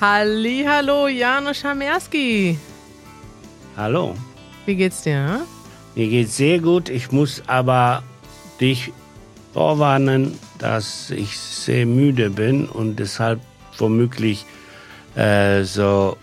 Hallo, 0.00 1.08
Janusz 1.08 1.60
Schamerski. 1.60 2.58
Hallo. 3.76 4.16
Wie 4.64 4.74
geht's 4.74 5.02
dir? 5.02 5.42
Mir 5.94 6.08
geht's 6.08 6.38
sehr 6.38 6.58
gut. 6.58 6.88
Ich 6.88 7.12
muss 7.12 7.42
aber 7.46 8.02
dich 8.62 8.94
vorwarnen, 9.52 10.38
dass 10.56 11.10
ich 11.10 11.38
sehr 11.38 11.84
müde 11.84 12.30
bin 12.30 12.66
und 12.66 12.96
deshalb 12.96 13.40
womöglich 13.76 14.46
äh, 15.16 15.64
so 15.64 16.16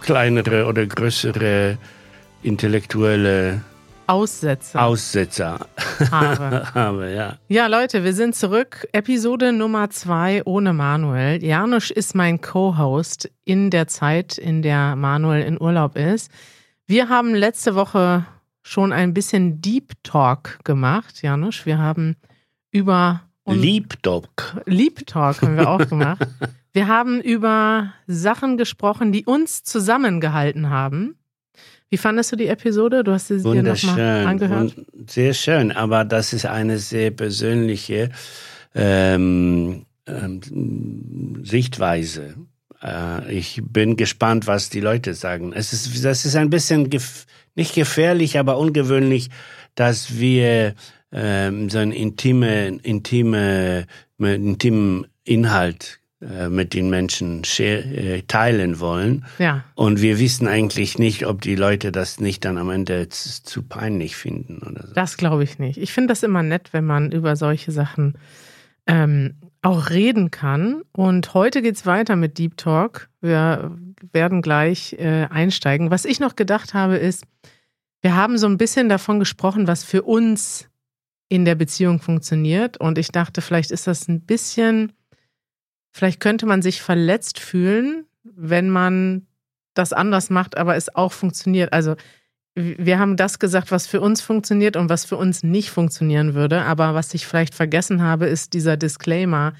kleinere 0.00 0.64
oder 0.64 0.86
größere 0.86 1.76
intellektuelle 2.42 3.60
Aussetzer. 4.08 4.82
Aussetzer 4.82 5.58
habe. 6.10 6.64
habe. 6.74 7.14
Ja. 7.14 7.36
ja, 7.48 7.66
Leute, 7.66 8.04
wir 8.04 8.14
sind 8.14 8.34
zurück. 8.34 8.88
Episode 8.92 9.52
Nummer 9.52 9.90
zwei 9.90 10.42
ohne 10.46 10.72
Manuel. 10.72 11.44
Janusz 11.44 11.90
ist 11.90 12.14
mein 12.14 12.40
Co-Host 12.40 13.30
in 13.44 13.68
der 13.68 13.86
Zeit, 13.86 14.38
in 14.38 14.62
der 14.62 14.96
Manuel 14.96 15.42
in 15.42 15.60
Urlaub 15.60 15.96
ist. 15.96 16.30
Wir 16.86 17.10
haben 17.10 17.34
letzte 17.34 17.74
Woche 17.74 18.24
schon 18.62 18.94
ein 18.94 19.12
bisschen 19.12 19.60
Deep 19.60 19.92
Talk 20.02 20.58
gemacht, 20.64 21.20
Janusz. 21.20 21.66
Wir 21.66 21.76
haben 21.76 22.16
über 22.70 23.20
Leap 23.46 24.02
Talk. 24.02 24.62
Leap 24.64 25.06
Talk 25.06 25.42
haben 25.42 25.58
wir 25.58 25.68
auch 25.68 25.78
gemacht. 25.88 26.26
Wir 26.72 26.88
haben 26.88 27.20
über 27.20 27.92
Sachen 28.06 28.56
gesprochen, 28.56 29.12
die 29.12 29.26
uns 29.26 29.64
zusammengehalten 29.64 30.70
haben. 30.70 31.17
Wie 31.90 31.96
fandest 31.96 32.32
du 32.32 32.36
die 32.36 32.48
Episode? 32.48 33.02
Du 33.02 33.12
hast 33.12 33.28
sie 33.28 33.42
dir 33.42 33.62
nochmal 33.62 34.26
angehört. 34.26 34.74
Sehr 35.06 35.32
schön, 35.32 35.72
aber 35.72 36.04
das 36.04 36.32
ist 36.32 36.44
eine 36.44 36.78
sehr 36.78 37.10
persönliche 37.10 38.10
ähm, 38.74 39.86
ähm, 40.06 41.40
Sichtweise. 41.42 42.34
Äh, 42.82 43.32
ich 43.32 43.62
bin 43.64 43.96
gespannt, 43.96 44.46
was 44.46 44.68
die 44.68 44.80
Leute 44.80 45.14
sagen. 45.14 45.52
Es 45.54 45.72
ist, 45.72 46.04
das 46.04 46.24
ist 46.24 46.36
ein 46.36 46.50
bisschen 46.50 46.90
gef 46.90 47.26
nicht 47.54 47.74
gefährlich, 47.74 48.38
aber 48.38 48.56
ungewöhnlich, 48.56 49.30
dass 49.74 50.16
wir 50.18 50.74
ähm, 51.10 51.68
so 51.70 51.78
einen 51.78 51.90
intime, 51.90 52.78
intime, 52.82 53.86
intimen 54.18 55.06
Inhalt 55.24 55.97
mit 56.20 56.74
den 56.74 56.90
Menschen 56.90 57.44
äh, 57.58 58.22
teilen 58.22 58.80
wollen. 58.80 59.24
Ja. 59.38 59.64
Und 59.76 60.02
wir 60.02 60.18
wissen 60.18 60.48
eigentlich 60.48 60.98
nicht, 60.98 61.26
ob 61.26 61.42
die 61.42 61.54
Leute 61.54 61.92
das 61.92 62.18
nicht 62.18 62.44
dann 62.44 62.58
am 62.58 62.70
Ende 62.70 63.08
zu 63.08 63.62
peinlich 63.62 64.16
finden 64.16 64.58
oder 64.58 64.88
so. 64.88 64.94
Das 64.94 65.16
glaube 65.16 65.44
ich 65.44 65.60
nicht. 65.60 65.78
Ich 65.78 65.92
finde 65.92 66.08
das 66.08 66.24
immer 66.24 66.42
nett, 66.42 66.72
wenn 66.72 66.84
man 66.84 67.12
über 67.12 67.36
solche 67.36 67.70
Sachen 67.70 68.18
ähm, 68.88 69.36
auch 69.62 69.90
reden 69.90 70.32
kann. 70.32 70.82
Und 70.92 71.34
heute 71.34 71.62
geht 71.62 71.76
es 71.76 71.86
weiter 71.86 72.16
mit 72.16 72.38
Deep 72.38 72.56
Talk. 72.56 73.08
Wir 73.20 73.76
werden 74.12 74.42
gleich 74.42 74.94
äh, 74.94 75.26
einsteigen. 75.30 75.92
Was 75.92 76.04
ich 76.04 76.18
noch 76.18 76.34
gedacht 76.34 76.74
habe, 76.74 76.96
ist, 76.96 77.24
wir 78.00 78.16
haben 78.16 78.38
so 78.38 78.46
ein 78.46 78.58
bisschen 78.58 78.88
davon 78.88 79.20
gesprochen, 79.20 79.68
was 79.68 79.84
für 79.84 80.02
uns 80.02 80.68
in 81.28 81.44
der 81.44 81.54
Beziehung 81.54 82.00
funktioniert. 82.00 82.76
Und 82.76 82.98
ich 82.98 83.12
dachte, 83.12 83.40
vielleicht 83.40 83.70
ist 83.70 83.86
das 83.86 84.08
ein 84.08 84.22
bisschen 84.22 84.92
Vielleicht 85.98 86.20
könnte 86.20 86.46
man 86.46 86.62
sich 86.62 86.80
verletzt 86.80 87.40
fühlen, 87.40 88.04
wenn 88.22 88.70
man 88.70 89.26
das 89.74 89.92
anders 89.92 90.30
macht, 90.30 90.56
aber 90.56 90.76
es 90.76 90.94
auch 90.94 91.12
funktioniert. 91.12 91.72
Also 91.72 91.96
wir 92.54 93.00
haben 93.00 93.16
das 93.16 93.40
gesagt, 93.40 93.72
was 93.72 93.88
für 93.88 94.00
uns 94.00 94.20
funktioniert 94.20 94.76
und 94.76 94.90
was 94.90 95.04
für 95.04 95.16
uns 95.16 95.42
nicht 95.42 95.70
funktionieren 95.70 96.34
würde. 96.34 96.62
Aber 96.62 96.94
was 96.94 97.14
ich 97.14 97.26
vielleicht 97.26 97.52
vergessen 97.52 98.00
habe, 98.00 98.26
ist 98.26 98.52
dieser 98.52 98.76
Disclaimer. 98.76 99.54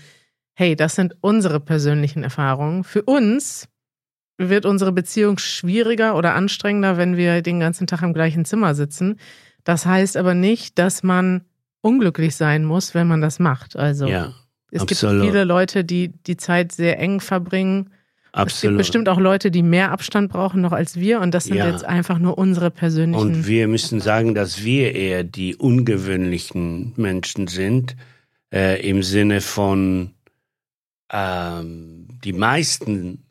Hey, 0.55 0.77
das 0.77 0.95
sind 0.95 1.17
unsere 1.23 1.59
persönlichen 1.59 2.23
Erfahrungen. 2.23 2.85
Für 2.85 3.03
uns 3.03 3.67
wird 4.37 4.65
unsere 4.65 4.93
Beziehung 4.93 5.39
schwieriger 5.39 6.15
oder 6.15 6.37
anstrengender, 6.37 6.97
wenn 6.97 7.17
wir 7.17 7.43
den 7.43 7.59
ganzen 7.59 7.89
Tag 7.89 8.03
im 8.03 8.15
gleichen 8.15 8.45
Zimmer 8.45 8.77
sitzen. 8.77 9.19
Das 9.65 9.87
heißt 9.87 10.17
aber 10.17 10.35
nicht, 10.35 10.79
dass 10.79 11.03
man 11.03 11.47
unglücklich 11.81 12.37
sein 12.37 12.65
muss, 12.65 12.95
wenn 12.95 13.09
man 13.09 13.21
das 13.21 13.41
macht. 13.41 13.75
Also 13.75 14.07
ja. 14.07 14.35
Es 14.71 14.83
Absolut. 14.83 15.23
gibt 15.23 15.33
viele 15.33 15.45
Leute, 15.45 15.85
die 15.85 16.09
die 16.27 16.37
Zeit 16.37 16.73
sehr 16.73 16.99
eng 16.99 17.21
verbringen. 17.21 17.91
Absolut. 18.33 18.53
Es 18.53 18.61
gibt 18.61 18.77
bestimmt 18.79 19.09
auch 19.09 19.19
Leute, 19.19 19.51
die 19.51 19.63
mehr 19.63 19.91
Abstand 19.91 20.31
brauchen 20.31 20.61
noch 20.61 20.73
als 20.73 20.97
wir. 20.97 21.21
Und 21.21 21.33
das 21.33 21.45
sind 21.45 21.57
ja. 21.57 21.69
jetzt 21.69 21.85
einfach 21.85 22.19
nur 22.19 22.37
unsere 22.37 22.71
persönlichen. 22.71 23.21
Und 23.21 23.47
wir 23.47 23.67
müssen 23.69 24.01
sagen, 24.01 24.35
dass 24.35 24.63
wir 24.65 24.95
eher 24.95 25.25
die 25.25 25.57
ungewöhnlichen 25.57 26.93
Menschen 26.97 27.47
sind. 27.47 27.97
Äh, 28.53 28.87
Im 28.89 29.03
Sinne 29.03 29.41
von 29.41 30.13
ähm, 31.11 32.09
die 32.23 32.35
meisten 32.35 33.25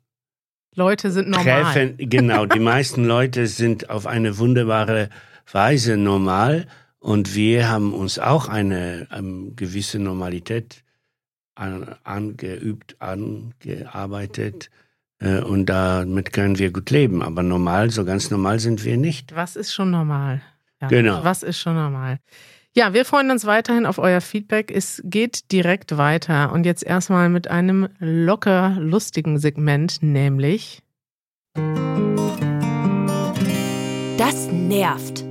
Leute 0.74 1.12
sind 1.12 1.30
normal. 1.30 1.64
Treffen, 1.64 1.96
genau, 2.10 2.46
die 2.46 2.60
meisten 2.60 3.06
Leute 3.06 3.48
sind 3.48 3.90
auf 3.90 4.08
eine 4.08 4.40
wunderbare 4.40 5.10
Weise 5.52 5.98
normal. 5.98 6.68
Und 7.00 7.36
wir 7.36 7.70
haben 7.70 7.94
uns 7.94 8.18
auch 8.18 8.50
eine, 8.50 9.08
eine 9.10 9.20
ähm, 9.20 9.56
gewisse 9.56 10.00
Normalität 10.00 10.84
an, 11.58 11.96
angeübt, 12.04 12.96
angearbeitet 13.00 14.70
äh, 15.20 15.40
und 15.40 15.66
damit 15.68 16.34
können 16.34 16.58
wir 16.60 16.72
gut 16.72 16.90
leben. 16.90 17.22
Aber 17.22 17.44
normal, 17.44 17.90
so 17.90 18.06
ganz 18.06 18.32
normal 18.32 18.60
sind 18.60 18.86
wir 18.86 18.98
nicht. 18.98 19.36
Was 19.36 19.56
ist 19.56 19.74
schon 19.74 19.92
normal? 19.92 20.42
Ja, 20.82 20.88
genau. 20.88 21.24
Was 21.24 21.44
ist 21.44 21.60
schon 21.60 21.76
normal? 21.76 22.20
Ja, 22.76 22.94
wir 22.94 23.06
freuen 23.06 23.32
uns 23.32 23.46
weiterhin 23.46 23.88
auf 23.88 23.98
euer 23.98 24.22
Feedback. 24.22 24.72
Es 24.72 25.02
geht 25.04 25.52
direkt 25.52 25.98
weiter 25.98 26.52
und 26.52 26.64
jetzt 26.66 26.84
erstmal 26.84 27.28
mit 27.28 27.50
einem 27.50 27.90
locker 27.98 28.76
lustigen 28.78 29.40
Segment, 29.40 30.04
nämlich 30.04 30.84
Das 34.18 34.52
nervt. 34.52 35.26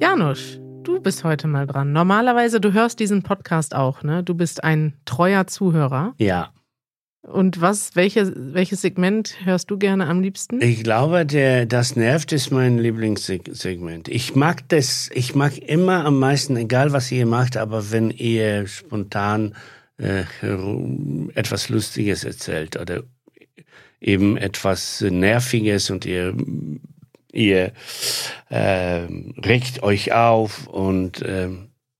Janusz, 0.00 0.60
Du 0.84 1.00
bist 1.00 1.24
heute 1.24 1.48
mal 1.48 1.66
dran. 1.66 1.92
Normalerweise, 1.92 2.60
du 2.60 2.74
hörst 2.74 3.00
diesen 3.00 3.22
Podcast 3.22 3.74
auch, 3.74 4.02
ne? 4.02 4.22
Du 4.22 4.34
bist 4.34 4.62
ein 4.62 4.92
treuer 5.06 5.46
Zuhörer. 5.46 6.14
Ja. 6.18 6.52
Und 7.22 7.62
was, 7.62 7.96
welche, 7.96 8.34
welches 8.36 8.82
Segment 8.82 9.34
hörst 9.44 9.70
du 9.70 9.78
gerne 9.78 10.06
am 10.06 10.20
liebsten? 10.20 10.60
Ich 10.60 10.82
glaube, 10.84 11.24
der, 11.24 11.64
das 11.64 11.96
nervt 11.96 12.32
ist 12.32 12.50
mein 12.50 12.76
Lieblingssegment. 12.76 14.08
Ich 14.08 14.36
mag 14.36 14.68
das, 14.68 15.08
ich 15.14 15.34
mag 15.34 15.56
immer 15.56 16.04
am 16.04 16.18
meisten, 16.18 16.54
egal 16.56 16.92
was 16.92 17.10
ihr 17.10 17.24
macht, 17.24 17.56
aber 17.56 17.90
wenn 17.90 18.10
ihr 18.10 18.66
spontan 18.66 19.54
äh, 19.96 20.24
etwas 21.34 21.70
Lustiges 21.70 22.24
erzählt 22.24 22.78
oder 22.78 23.04
eben 24.02 24.36
etwas 24.36 25.00
Nerviges 25.00 25.88
und 25.88 26.04
ihr 26.04 26.36
Ihr 27.34 27.72
äh, 28.48 29.00
regt 29.44 29.82
euch 29.82 30.12
auf 30.12 30.66
und, 30.68 31.22
äh, 31.22 31.50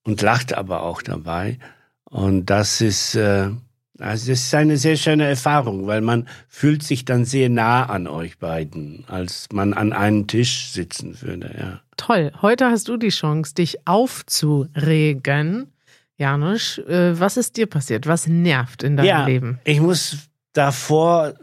und 0.05 0.23
lacht 0.23 0.55
aber 0.55 0.83
auch 0.83 1.03
dabei. 1.03 1.59
Und 2.05 2.47
das 2.47 2.81
ist, 2.81 3.17
äh, 3.17 3.51
also 3.99 4.31
das 4.31 4.41
ist 4.41 4.55
eine 4.55 4.77
sehr 4.77 4.97
schöne 4.97 5.27
Erfahrung, 5.27 5.89
weil 5.89 6.01
man 6.01 6.29
fühlt 6.49 6.85
sich 6.85 7.05
dann 7.05 7.25
sehr 7.25 7.49
nah 7.49 7.87
an 7.87 8.07
euch 8.07 8.39
beiden, 8.39 9.05
als 9.09 9.49
man 9.53 9.75
an 9.75 9.93
einem 9.93 10.29
Tisch 10.29 10.71
sitzen 10.71 11.21
würde. 11.21 11.55
Ja. 11.59 11.81
Toll. 11.97 12.33
Heute 12.41 12.67
hast 12.67 12.89
du 12.89 12.97
die 12.97 13.09
Chance, 13.09 13.55
dich 13.55 13.89
aufzuregen. 13.89 15.73
Janusz, 16.17 16.79
äh, 16.79 17.19
was 17.19 17.37
ist 17.37 17.57
dir 17.57 17.67
passiert? 17.67 18.07
Was 18.07 18.29
nervt 18.29 18.85
in 18.85 18.97
deinem 18.97 19.07
ja, 19.07 19.27
Leben? 19.27 19.59
Ich 19.65 19.81
muss 19.81 20.29
davor 20.53 21.35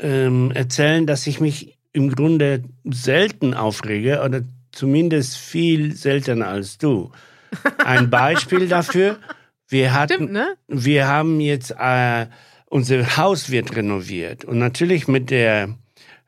ähm, 0.00 0.52
erzählen, 0.52 1.06
dass 1.06 1.26
ich 1.26 1.40
mich 1.40 1.75
im 1.96 2.10
Grunde 2.10 2.62
selten 2.84 3.54
aufrege 3.54 4.22
oder 4.22 4.42
zumindest 4.70 5.38
viel 5.38 5.96
seltener 5.96 6.48
als 6.48 6.76
du. 6.76 7.10
Ein 7.84 8.10
Beispiel 8.10 8.68
dafür, 8.68 9.16
wir 9.68 9.94
hatten, 9.94 10.12
Stimmt, 10.12 10.32
ne? 10.32 10.56
wir 10.68 11.08
haben 11.08 11.40
jetzt, 11.40 11.74
äh, 11.78 12.26
unser 12.66 13.16
Haus 13.16 13.50
wird 13.50 13.74
renoviert 13.74 14.44
und 14.44 14.58
natürlich 14.58 15.08
mit 15.08 15.30
der, 15.30 15.70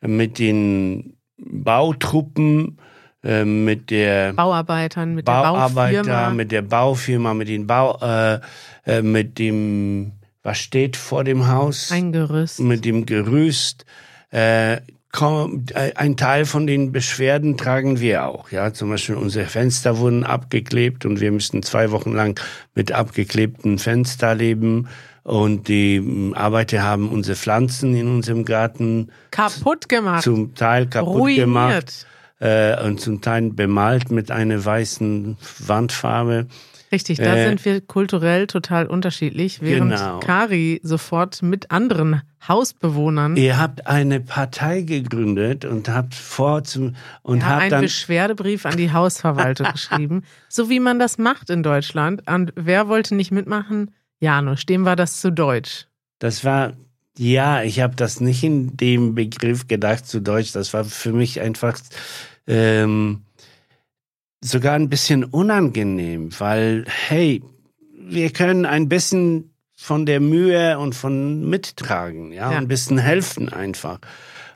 mit 0.01 0.39
den 0.39 1.19
Bautruppen, 1.37 2.79
äh, 3.23 3.45
mit 3.45 3.91
der 3.91 4.33
Bauarbeitern, 4.33 5.15
mit 5.15 5.27
Bauarbeiter, 5.27 6.03
der 6.03 6.11
Baufirma, 6.11 6.31
mit 6.31 6.51
der 6.51 6.63
Baufirma, 6.63 7.35
mit 7.35 7.49
den 7.49 7.67
Bau, 7.67 7.99
äh, 8.01 8.41
äh, 8.87 9.03
mit 9.03 9.39
dem, 9.39 10.13
was 10.43 10.59
steht 10.59 10.97
vor 10.97 11.25
dem 11.25 11.47
Haus? 11.47 11.93
Ein 11.93 12.13
Gerüst. 12.13 12.59
Mit 12.61 12.87
dem 12.87 13.05
Gerüst. 13.05 13.85
Äh, 14.33 14.75
äh, 14.75 14.81
ein 15.23 16.17
Teil 16.17 16.45
von 16.45 16.67
den 16.67 16.93
Beschwerden 16.93 17.57
tragen 17.57 18.01
wir 18.01 18.25
auch. 18.27 18.51
Ja, 18.51 18.73
zum 18.73 18.91
Beispiel 18.91 19.15
unsere 19.17 19.47
Fenster 19.47 19.99
wurden 19.99 20.25
abgeklebt 20.25 21.05
und 21.07 21.21
wir 21.21 21.33
müssten 21.33 21.63
zwei 21.63 21.91
Wochen 21.91 22.13
lang 22.13 22.39
mit 22.75 22.93
abgeklebten 22.93 23.79
Fenster 23.79 24.35
leben. 24.35 24.89
Und 25.25 25.69
die 25.69 25.99
hm, 25.99 26.35
Arbeiter 26.35 26.83
haben 26.83 27.09
unsere 27.11 27.37
Pflanzen 27.37 27.95
in 27.95 28.09
unserem 28.09 28.45
Garten 28.45 29.11
kaputt 29.31 29.89
gemacht. 29.89 30.23
Zum 30.25 30.55
Teil 30.55 30.87
kaputt 30.87 31.17
Ruiniert. 31.17 31.45
gemacht 31.45 32.07
äh, 32.41 32.83
und 32.85 33.01
zum 33.01 33.21
Teil 33.21 33.51
bemalt 33.51 34.11
mit 34.11 34.31
einer 34.31 34.65
weißen 34.65 35.37
Wandfarbe. 35.67 36.47
Richtig, 36.91 37.19
da 37.19 37.35
Äh, 37.37 37.49
sind 37.49 37.65
wir 37.67 37.83
kulturell 37.83 38.47
total 38.47 38.87
unterschiedlich, 38.87 39.61
während 39.61 39.91
Genau. 39.93 40.21
Kari 40.21 40.81
sofort 40.83 41.43
mit 41.43 41.71
anderen 41.71 42.23
Hausbewohnern 42.47 43.37
Ihr 43.37 43.59
habt 43.59 43.87
eine 43.87 44.21
Partei 44.21 44.83
gegründet 44.83 45.65
und 45.65 45.89
habt 45.89 46.15
vor 46.15 46.65
zum 46.65 46.95
und 47.23 47.41
ja, 47.41 47.47
habt 47.47 47.63
einen 47.63 47.71
dann 47.71 47.81
Beschwerdebrief 47.83 48.65
an 48.65 48.77
die 48.77 48.93
Hausverwaltung 48.93 49.67
geschrieben, 49.73 50.25
so 50.49 50.71
wie 50.71 50.81
man 50.81 50.99
das 50.99 51.19
macht 51.19 51.51
in 51.51 51.63
Deutschland. 51.63 52.23
Und 52.31 52.53
wer 52.55 52.89
wollte 52.89 53.15
nicht 53.15 53.33
mitmachen? 53.33 53.91
Janusz, 54.21 54.67
dem 54.67 54.85
war 54.85 54.97
das 54.97 55.21
zu 55.21 55.31
deutsch. 55.33 55.87
Das 56.19 56.45
war, 56.45 56.73
ja, 57.17 57.63
ich 57.63 57.81
habe 57.81 57.97
das 57.97 58.21
nicht 58.21 58.43
in 58.43 58.77
dem 58.77 59.15
Begriff 59.15 59.69
gedacht 59.69 60.07
zu 60.07 60.21
Deutsch. 60.21 60.53
Das 60.53 60.73
war 60.75 60.85
für 60.85 61.13
mich 61.13 61.41
einfach 61.41 61.79
ähm, 62.47 63.23
sogar 64.41 64.75
ein 64.75 64.89
bisschen 64.89 65.25
unangenehm, 65.25 66.31
weil, 66.39 66.85
hey, 66.87 67.43
wir 67.93 68.31
können 68.31 68.65
ein 68.67 68.89
bisschen 68.89 69.51
von 69.81 70.07
der 70.07 70.19
Mühe 70.19 70.77
und 70.79 70.95
von 70.97 71.49
mittragen, 71.49 72.33
ja, 72.33 72.51
Ja. 72.51 72.59
ein 72.59 72.67
bisschen 72.67 72.99
helfen 72.99 73.49
einfach. 73.49 74.01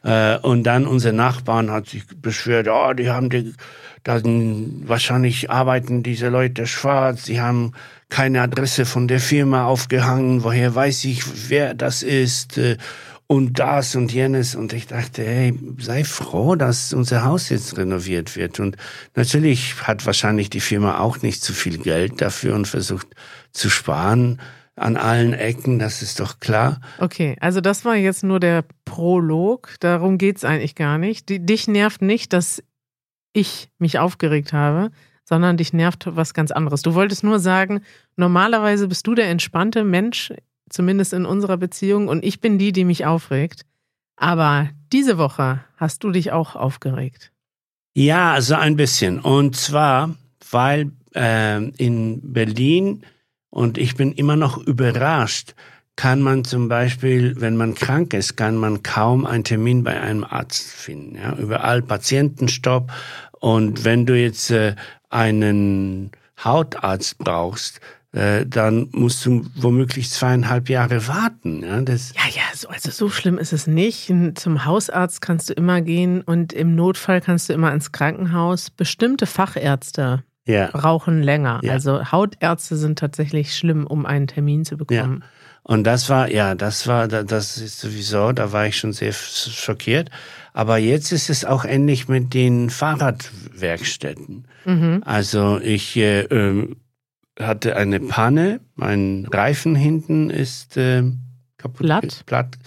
Äh, 0.02 0.38
und 0.38 0.64
dann 0.64 0.84
unser 0.84 1.12
Nachbarn 1.12 1.70
hat 1.70 1.88
sich 1.88 2.02
beschwert, 2.20 2.66
oh, 2.69 2.92
die 2.92 3.08
haben 3.08 3.30
die, 3.30 3.54
dann 4.02 4.82
wahrscheinlich 4.84 5.48
arbeiten 5.48 6.02
diese 6.02 6.28
Leute 6.28 6.66
schwarz, 6.66 7.22
die 7.22 7.40
haben 7.40 7.72
keine 8.08 8.42
Adresse 8.42 8.84
von 8.84 9.06
der 9.06 9.20
Firma 9.20 9.64
aufgehangen, 9.66 10.42
woher 10.42 10.74
weiß 10.74 11.04
ich, 11.04 11.22
wer 11.48 11.72
das 11.74 12.02
ist 12.02 12.58
äh, 12.58 12.76
und 13.28 13.60
das 13.60 13.94
und 13.94 14.12
jenes. 14.12 14.56
Und 14.56 14.72
ich 14.72 14.88
dachte, 14.88 15.22
hey, 15.24 15.56
sei 15.78 16.02
froh, 16.02 16.56
dass 16.56 16.92
unser 16.92 17.24
Haus 17.24 17.48
jetzt 17.48 17.78
renoviert 17.78 18.34
wird. 18.34 18.58
Und 18.58 18.76
natürlich 19.14 19.76
hat 19.84 20.04
wahrscheinlich 20.04 20.50
die 20.50 20.60
Firma 20.60 20.98
auch 20.98 21.22
nicht 21.22 21.44
zu 21.44 21.52
viel 21.52 21.78
Geld 21.78 22.20
dafür 22.20 22.56
und 22.56 22.66
versucht 22.66 23.06
zu 23.52 23.70
sparen 23.70 24.40
an 24.76 24.96
allen 24.96 25.34
Ecken, 25.34 25.78
das 25.78 26.02
ist 26.02 26.19
doch 26.20 26.40
klar. 26.40 26.80
Okay, 26.98 27.36
also 27.40 27.60
das 27.60 27.84
war 27.84 27.96
jetzt 27.96 28.24
nur 28.24 28.40
der 28.40 28.64
Prolog. 28.84 29.74
Darum 29.80 30.19
geht's 30.19 30.44
eigentlich 30.44 30.74
gar 30.74 30.98
nicht. 30.98 31.26
Dich 31.28 31.69
nervt 31.69 32.02
nicht, 32.02 32.32
dass 32.32 32.62
ich 33.32 33.69
mich 33.78 33.98
aufgeregt 33.98 34.52
habe, 34.52 34.90
sondern 35.24 35.56
dich 35.56 35.72
nervt 35.72 36.06
was 36.16 36.34
ganz 36.34 36.50
anderes. 36.50 36.82
Du 36.82 36.94
wolltest 36.94 37.22
nur 37.24 37.38
sagen, 37.38 37.82
normalerweise 38.16 38.88
bist 38.88 39.06
du 39.06 39.14
der 39.14 39.28
entspannte 39.28 39.84
Mensch, 39.84 40.32
zumindest 40.69 41.12
in 41.12 41.26
unserer 41.26 41.58
Beziehung, 41.58 42.08
und 42.08 42.24
ich 42.24 42.40
bin 42.40 42.58
die, 42.58 42.72
die 42.72 42.84
mich 42.84 43.04
aufregt. 43.04 43.62
Aber 44.16 44.70
diese 44.92 45.19
Woche 45.19 45.64
hast 45.76 46.04
du 46.04 46.10
dich 46.10 46.32
auch 46.32 46.56
aufgeregt. 46.56 47.32
Ja, 47.94 48.40
so 48.40 48.54
ein 48.54 48.76
bisschen. 48.76 49.20
Und 49.20 49.56
zwar, 49.56 50.14
weil 50.50 50.92
ähm, 51.14 51.72
in 51.76 52.32
Berlin, 52.32 53.04
und 53.52 53.76
ich 53.76 53.96
bin 53.96 54.12
immer 54.12 54.34
noch 54.34 54.56
überrascht, 54.56 55.54
kann 55.94 56.22
man 56.22 56.43
zum 56.43 56.69
Beispiel, 56.69 57.38
wenn 57.38 57.54
man 57.54 57.75
krank 57.75 58.14
ist, 58.14 58.37
kann 58.37 58.56
man 58.56 58.82
kaum 58.82 59.26
einen 59.26 59.44
Termin 59.44 59.84
bei 59.84 60.00
einem 60.00 60.25
Arzt 60.25 60.72
finden. 60.72 61.16
Ja? 61.16 61.34
Überall 61.34 61.82
Patientenstopp. 61.82 62.90
Und 63.40 63.84
wenn 63.84 64.06
du 64.06 64.19
jetzt 64.19 64.50
äh, 64.50 64.75
einen 65.10 66.12
Hautarzt 66.43 67.19
brauchst, 67.19 67.81
äh, 68.12 68.46
dann 68.46 68.88
musst 68.93 69.26
du 69.26 69.44
womöglich 69.55 70.10
zweieinhalb 70.10 70.70
Jahre 70.70 71.06
warten. 71.06 71.62
Ja? 71.62 71.82
Das, 71.82 72.14
Ja, 72.14 72.31
ja, 72.31 72.56
so, 72.56 72.69
also 72.69 72.90
so 72.90 73.10
schlimm 73.10 73.37
ist 73.37 73.52
es 73.52 73.66
nicht. 73.66 74.10
Zum 74.37 74.64
Hausarzt 74.64 75.20
kannst 75.20 75.50
du 75.50 75.52
immer 75.52 75.82
gehen 75.82 76.22
und 76.22 76.55
im 76.55 76.75
Notfall 76.75 77.20
kannst 77.20 77.50
du 77.50 77.52
immer 77.52 77.70
ins 77.75 77.93
Krankenhaus. 77.93 78.70
Bestimmte 78.70 79.26
Fachärzte 79.26 80.25
ja. 80.46 80.68
brauchen 80.72 81.22
länger. 81.22 81.60
Ja. 81.62 81.72
Also 81.72 82.10
Hautärzte 82.12 82.76
sind 82.76 82.98
tatsächlich 82.98 83.56
schlimm, 83.56 83.86
um 83.86 84.06
einen 84.06 84.26
Termin 84.26 84.64
zu 84.64 84.76
bekommen. 84.76 85.24
Und 85.64 85.84
das 85.84 86.08
war, 86.10 86.28
ja, 86.30 86.54
das 86.56 86.88
war, 86.88 87.06
da- 87.06 87.22
das 87.22 87.56
ist 87.58 87.78
sowieso, 87.78 88.32
da 88.32 88.50
war 88.52 88.66
ich 88.66 88.76
schon 88.76 88.92
sehr 88.92 89.12
schockiert. 89.12 90.10
Aber 90.52 90.76
jetzt 90.78 91.12
ist 91.12 91.30
es 91.30 91.44
auch 91.44 91.64
ähnlich 91.64 92.08
mit 92.08 92.34
den 92.34 92.68
Fahrradwerkstätten. 92.68 94.46
Mhm. 94.64 95.02
Also 95.04 95.60
ich 95.60 95.96
äh, 95.96 96.22
ähm, 96.22 96.76
hatte 97.38 97.76
eine 97.76 98.00
Panne, 98.00 98.60
mein 98.74 99.26
Reifen 99.30 99.74
hinten 99.74 100.30
ist 100.30 100.76
äh, 100.76 101.04
kaputt. 101.58 101.86
Platt? 101.86 102.22
platt. 102.26 102.58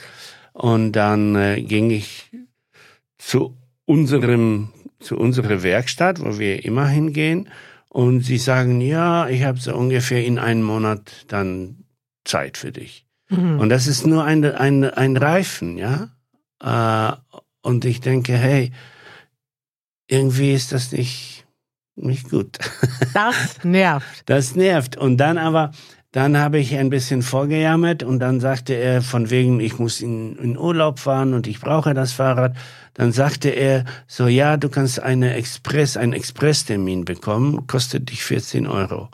Und 0.53 0.93
dann 0.93 1.35
äh, 1.35 1.61
ging 1.61 1.91
ich 1.91 2.31
zu 3.17 3.57
unserem, 3.85 4.69
zu 5.05 5.17
unserer 5.17 5.63
Werkstatt, 5.63 6.19
wo 6.19 6.39
wir 6.39 6.65
immer 6.65 6.87
hingehen. 6.87 7.49
Und 7.89 8.21
sie 8.21 8.37
sagen, 8.37 8.81
ja, 8.81 9.29
ich 9.29 9.43
habe 9.43 9.59
so 9.59 9.73
ungefähr 9.73 10.25
in 10.25 10.37
einem 10.37 10.63
Monat 10.63 11.25
dann 11.29 11.85
Zeit 12.25 12.57
für 12.57 12.71
dich. 12.71 13.05
Mhm. 13.29 13.59
Und 13.59 13.69
das 13.69 13.87
ist 13.87 14.05
nur 14.05 14.25
ein, 14.25 14.43
ein, 14.43 14.83
ein 14.83 15.15
Reifen, 15.15 15.77
ja. 15.77 16.09
Äh, 16.61 17.15
und 17.61 17.85
ich 17.85 18.01
denke, 18.01 18.33
hey, 18.33 18.71
irgendwie 20.07 20.53
ist 20.53 20.71
das 20.71 20.91
nicht, 20.91 21.45
nicht 21.95 22.29
gut. 22.29 22.57
Das 23.13 23.59
nervt. 23.63 24.23
Das 24.25 24.55
nervt. 24.55 24.97
Und 24.97 25.17
dann 25.17 25.37
aber, 25.37 25.71
dann 26.15 26.37
habe 26.37 26.59
ich 26.59 26.73
ein 26.77 26.89
bisschen 26.89 27.21
vorgejammert 27.21 28.01
und 28.01 28.19
dann 28.19 28.39
sagte 28.39 28.73
er 28.73 29.01
von 29.01 29.29
wegen, 29.31 29.59
ich 29.59 29.79
muss 29.79 29.99
in, 29.99 30.37
in 30.37 30.57
Urlaub 30.57 30.99
fahren 30.99 31.33
und 31.33 31.45
ich 31.45 31.59
brauche 31.59 31.93
das 31.93 32.13
Fahrrad. 32.13 32.55
Dann 32.93 33.11
sagte 33.11 33.49
er 33.49 33.83
so, 34.07 34.29
ja, 34.29 34.55
du 34.55 34.69
kannst 34.69 35.03
eine 35.03 35.33
Express, 35.33 35.97
einen 35.97 36.13
Expresstermin 36.13 37.03
bekommen, 37.03 37.67
kostet 37.67 38.11
dich 38.11 38.23
14 38.23 38.65
Euro. 38.65 39.09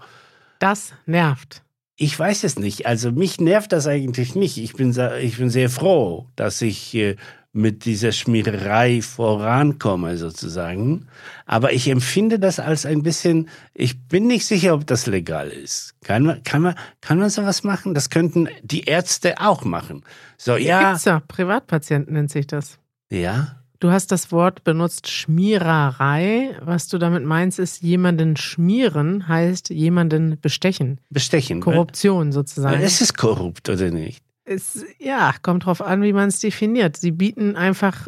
Das 0.60 0.94
nervt. 1.08 1.64
Ich 1.96 2.18
weiß 2.20 2.44
es 2.44 2.60
nicht. 2.60 2.86
Also 2.86 3.12
mich 3.12 3.42
nervt 3.42 3.72
das 3.72 3.88
eigentlich 3.88 4.36
nicht. 4.36 4.60
Ich 4.60 4.74
bin, 4.74 4.96
ich 5.22 5.38
bin 5.38 5.50
sehr 5.50 5.72
froh, 5.72 6.28
dass 6.36 6.62
ich 6.62 6.94
äh, 6.94 7.16
mit 7.54 7.86
dieser 7.86 8.12
Schmiererei 8.12 9.02
vorankomme 9.02 10.18
sozusagen. 10.18 11.08
Aber 11.46 11.74
ich 11.74 11.90
empfinde 11.90 12.40
das 12.40 12.60
als 12.60 12.86
ein 12.86 13.04
bisschen, 13.04 13.50
ich 13.74 14.08
bin 14.08 14.28
nicht 14.28 14.46
sicher, 14.46 14.74
ob 14.74 14.88
das 14.88 15.06
legal 15.06 15.50
ist. 15.50 15.94
Kann 16.04 16.24
man, 16.24 16.44
kann 16.44 16.62
man, 16.62 16.76
kann 17.02 17.20
man 17.20 17.30
sowas 17.30 17.64
machen? 17.64 17.94
Das 17.94 18.10
könnten 18.10 18.48
die 18.64 18.84
Ärzte 18.84 19.42
auch 19.42 19.66
machen. 19.66 20.04
So, 20.38 20.56
ja, 20.56 20.92
Gibt's 20.92 21.06
ja. 21.06 21.20
Privatpatienten 21.28 22.14
nennt 22.14 22.32
sich 22.32 22.48
das. 22.48 22.78
ja, 23.12 23.58
Du 23.82 23.90
hast 23.90 24.12
das 24.12 24.32
Wort 24.32 24.64
benutzt 24.64 25.10
Schmiererei. 25.10 26.56
Was 26.62 26.88
du 26.88 27.00
damit 27.00 27.26
meinst, 27.26 27.58
ist 27.58 27.82
jemanden 27.82 28.38
schmieren, 28.38 29.28
heißt 29.28 29.72
jemanden 29.72 30.40
bestechen. 30.40 31.00
bestechen. 31.10 31.62
Korruption 31.62 32.32
sozusagen. 32.32 32.80
Es 32.80 33.02
ist 33.02 33.18
korrupt, 33.18 33.70
oder 33.70 33.90
nicht? 33.90 34.24
Es, 34.52 34.86
ja, 35.00 35.34
kommt 35.42 35.66
drauf 35.66 35.82
an, 35.82 36.02
wie 36.02 36.12
man 36.12 36.28
es 36.28 36.40
definiert. 36.40 36.98
Sie 36.98 37.12
bieten 37.12 37.56
einfach, 37.56 38.08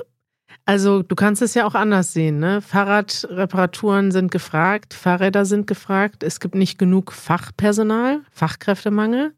also 0.65 1.01
du 1.01 1.15
kannst 1.15 1.41
es 1.41 1.53
ja 1.53 1.65
auch 1.65 1.73
anders 1.75 2.11
sehen, 2.11 2.39
ne? 2.39 2.61
Fahrradreparaturen 2.61 4.11
sind 4.11 4.29
gefragt, 4.29 4.93
Fahrräder 4.93 5.45
sind 5.45 5.67
gefragt, 5.67 6.21
es 6.21 6.41
gibt 6.41 6.55
nicht 6.55 6.77
genug 6.77 7.13
Fachpersonal, 7.13 8.21
Fachkräftemangel. 8.31 9.33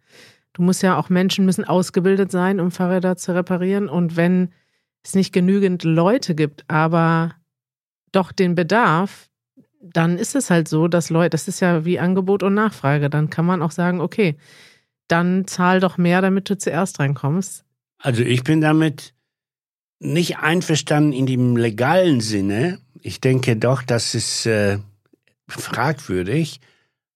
Du 0.54 0.64
musst 0.64 0.82
ja 0.82 0.98
auch 0.98 1.10
Menschen 1.10 1.46
müssen 1.46 1.66
ausgebildet 1.66 2.32
sein, 2.32 2.60
um 2.60 2.72
Fahrräder 2.72 3.18
zu 3.18 3.36
reparieren. 3.36 3.88
Und 3.88 4.16
wenn 4.16 4.50
es 5.04 5.14
nicht 5.14 5.32
genügend 5.32 5.84
Leute 5.84 6.34
gibt, 6.34 6.64
aber 6.68 7.36
doch 8.12 8.32
den 8.32 8.56
Bedarf, 8.56 9.30
dann 9.80 10.18
ist 10.18 10.36
es 10.36 10.50
halt 10.50 10.68
so, 10.68 10.88
dass 10.88 11.12
Leute, 11.12 11.32
das 11.32 11.48
ist 11.48 11.60
ja 11.60 11.86
wie 11.86 12.00
Angebot 12.00 12.42
und 12.42 12.56
Nachfrage. 12.56 13.12
Dann 13.12 13.30
kann 13.30 13.46
man 13.46 13.62
auch 13.62 13.72
sagen, 13.72 14.02
okay, 14.02 14.38
dann 15.08 15.48
zahl 15.48 15.80
doch 15.80 15.98
mehr, 15.98 16.22
damit 16.22 16.50
du 16.50 16.58
zuerst 16.58 17.00
reinkommst. 17.00 17.64
Also 17.98 18.22
ich 18.24 18.44
bin 18.44 18.62
damit 18.62 19.14
nicht 20.00 20.38
einverstanden 20.38 21.14
in 21.14 21.26
dem 21.26 21.58
legalen 21.58 22.22
Sinne. 22.22 22.80
Ich 23.02 23.22
denke 23.22 23.56
doch, 23.56 23.82
das 23.84 24.16
ist 24.16 24.46
äh, 24.46 24.80
fragwürdig, 25.48 26.60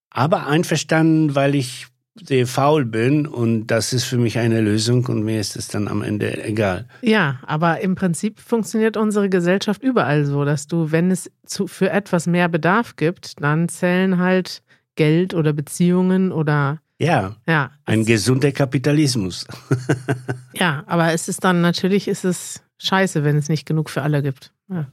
aber 0.09 0.47
einverstanden, 0.47 1.35
weil 1.35 1.55
ich 1.55 1.87
sehr 2.21 2.47
faul 2.47 2.85
bin 2.85 3.25
und 3.25 3.67
das 3.67 3.93
ist 3.93 4.03
für 4.03 4.17
mich 4.17 4.37
eine 4.39 4.61
Lösung 4.61 5.05
und 5.05 5.23
mir 5.23 5.39
ist 5.39 5.55
es 5.55 5.67
dann 5.67 5.87
am 5.87 6.01
Ende 6.01 6.43
egal. 6.43 6.85
Ja, 7.01 7.39
aber 7.45 7.81
im 7.81 7.95
Prinzip 7.95 8.39
funktioniert 8.39 8.97
unsere 8.97 9.29
Gesellschaft 9.29 9.81
überall 9.83 10.25
so, 10.25 10.43
dass 10.43 10.67
du, 10.67 10.91
wenn 10.91 11.11
es 11.11 11.31
zu, 11.45 11.67
für 11.67 11.89
etwas 11.89 12.27
mehr 12.27 12.49
Bedarf 12.49 12.95
gibt, 12.97 13.41
dann 13.41 13.69
zählen 13.69 14.17
halt 14.17 14.61
Geld 14.95 15.33
oder 15.33 15.53
Beziehungen 15.53 16.31
oder 16.31 16.81
Ja, 17.01 17.35
ja. 17.47 17.71
ein 17.85 18.01
es- 18.01 18.07
gesunder 18.07 18.51
Kapitalismus. 18.51 19.45
Ja, 20.53 20.83
aber 20.87 21.13
es 21.13 21.27
ist 21.29 21.43
dann 21.45 21.61
natürlich 21.61 22.07
ist 22.09 22.25
es 22.25 22.61
scheiße, 22.81 23.23
wenn 23.23 23.37
es 23.37 23.47
nicht 23.47 23.65
genug 23.65 23.89
für 23.89 24.01
alle 24.01 24.21
gibt. 24.21 24.51
Ja. 24.69 24.91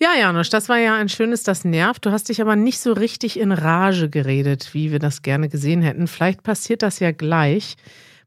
Ja, 0.00 0.10
Janusz, 0.18 0.50
das 0.50 0.68
war 0.68 0.76
ja 0.78 0.94
ein 0.96 1.08
schönes 1.08 1.42
Das 1.42 1.64
nervt. 1.64 2.04
Du 2.04 2.12
hast 2.12 2.28
dich 2.28 2.40
aber 2.42 2.54
nicht 2.54 2.78
so 2.78 2.92
richtig 2.92 3.38
in 3.40 3.50
Rage 3.50 4.10
geredet, 4.10 4.74
wie 4.74 4.92
wir 4.92 4.98
das 4.98 5.22
gerne 5.22 5.48
gesehen 5.48 5.80
hätten. 5.82 6.06
Vielleicht 6.06 6.42
passiert 6.42 6.82
das 6.82 7.00
ja 7.00 7.10
gleich 7.12 7.76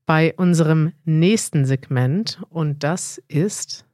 bei 0.08 0.34
unserem 0.36 0.91
nächsten 1.06 1.65
Segment 1.65 2.41
und 2.50 2.84
das 2.84 3.22
ist 3.27 3.86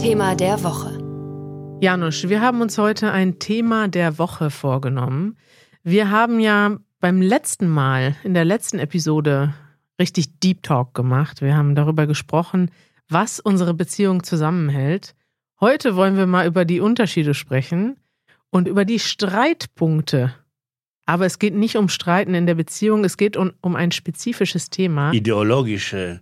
Thema 0.00 0.34
der 0.34 0.62
Woche. 0.64 0.98
Janusz, 1.82 2.24
wir 2.28 2.40
haben 2.40 2.62
uns 2.62 2.78
heute 2.78 3.12
ein 3.12 3.38
Thema 3.38 3.88
der 3.88 4.18
Woche 4.18 4.50
vorgenommen. 4.50 5.36
Wir 5.82 6.10
haben 6.10 6.40
ja 6.40 6.76
beim 7.00 7.22
letzten 7.22 7.66
Mal, 7.66 8.14
in 8.22 8.34
der 8.34 8.44
letzten 8.44 8.78
Episode, 8.78 9.54
richtig 9.98 10.38
Deep 10.40 10.62
Talk 10.62 10.92
gemacht. 10.92 11.40
Wir 11.40 11.56
haben 11.56 11.74
darüber 11.74 12.06
gesprochen, 12.06 12.70
was 13.08 13.40
unsere 13.40 13.72
Beziehung 13.72 14.22
zusammenhält. 14.22 15.14
Heute 15.58 15.96
wollen 15.96 16.18
wir 16.18 16.26
mal 16.26 16.46
über 16.46 16.66
die 16.66 16.80
Unterschiede 16.80 17.32
sprechen 17.32 17.96
und 18.50 18.68
über 18.68 18.84
die 18.84 18.98
Streitpunkte. 18.98 20.34
Aber 21.06 21.24
es 21.24 21.38
geht 21.38 21.54
nicht 21.54 21.76
um 21.76 21.88
Streiten 21.88 22.34
in 22.34 22.44
der 22.44 22.56
Beziehung, 22.56 23.02
es 23.04 23.16
geht 23.16 23.38
um, 23.38 23.52
um 23.62 23.74
ein 23.74 23.90
spezifisches 23.90 24.68
Thema. 24.68 25.12
Ideologische 25.12 26.20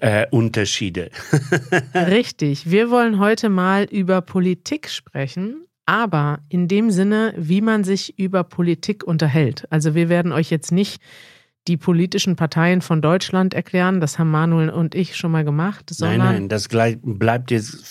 äh, 0.00 0.26
Unterschiede. 0.30 1.10
Richtig. 1.94 2.70
Wir 2.70 2.90
wollen 2.90 3.18
heute 3.18 3.50
mal 3.50 3.84
über 3.84 4.22
Politik 4.22 4.88
sprechen, 4.88 5.65
aber 5.86 6.40
in 6.48 6.68
dem 6.68 6.90
Sinne, 6.90 7.32
wie 7.36 7.60
man 7.60 7.84
sich 7.84 8.18
über 8.18 8.44
Politik 8.44 9.04
unterhält. 9.04 9.66
Also 9.70 9.94
wir 9.94 10.08
werden 10.08 10.32
euch 10.32 10.50
jetzt 10.50 10.72
nicht 10.72 11.00
die 11.68 11.76
politischen 11.76 12.36
Parteien 12.36 12.80
von 12.80 13.00
Deutschland 13.00 13.54
erklären, 13.54 14.00
das 14.00 14.18
haben 14.18 14.30
Manuel 14.30 14.70
und 14.70 14.94
ich 14.94 15.16
schon 15.16 15.32
mal 15.32 15.44
gemacht, 15.44 15.90
sondern 15.90 16.18
nein, 16.18 16.34
nein, 16.34 16.48
das 16.48 16.68
bleibt 16.68 17.50
jetzt 17.50 17.84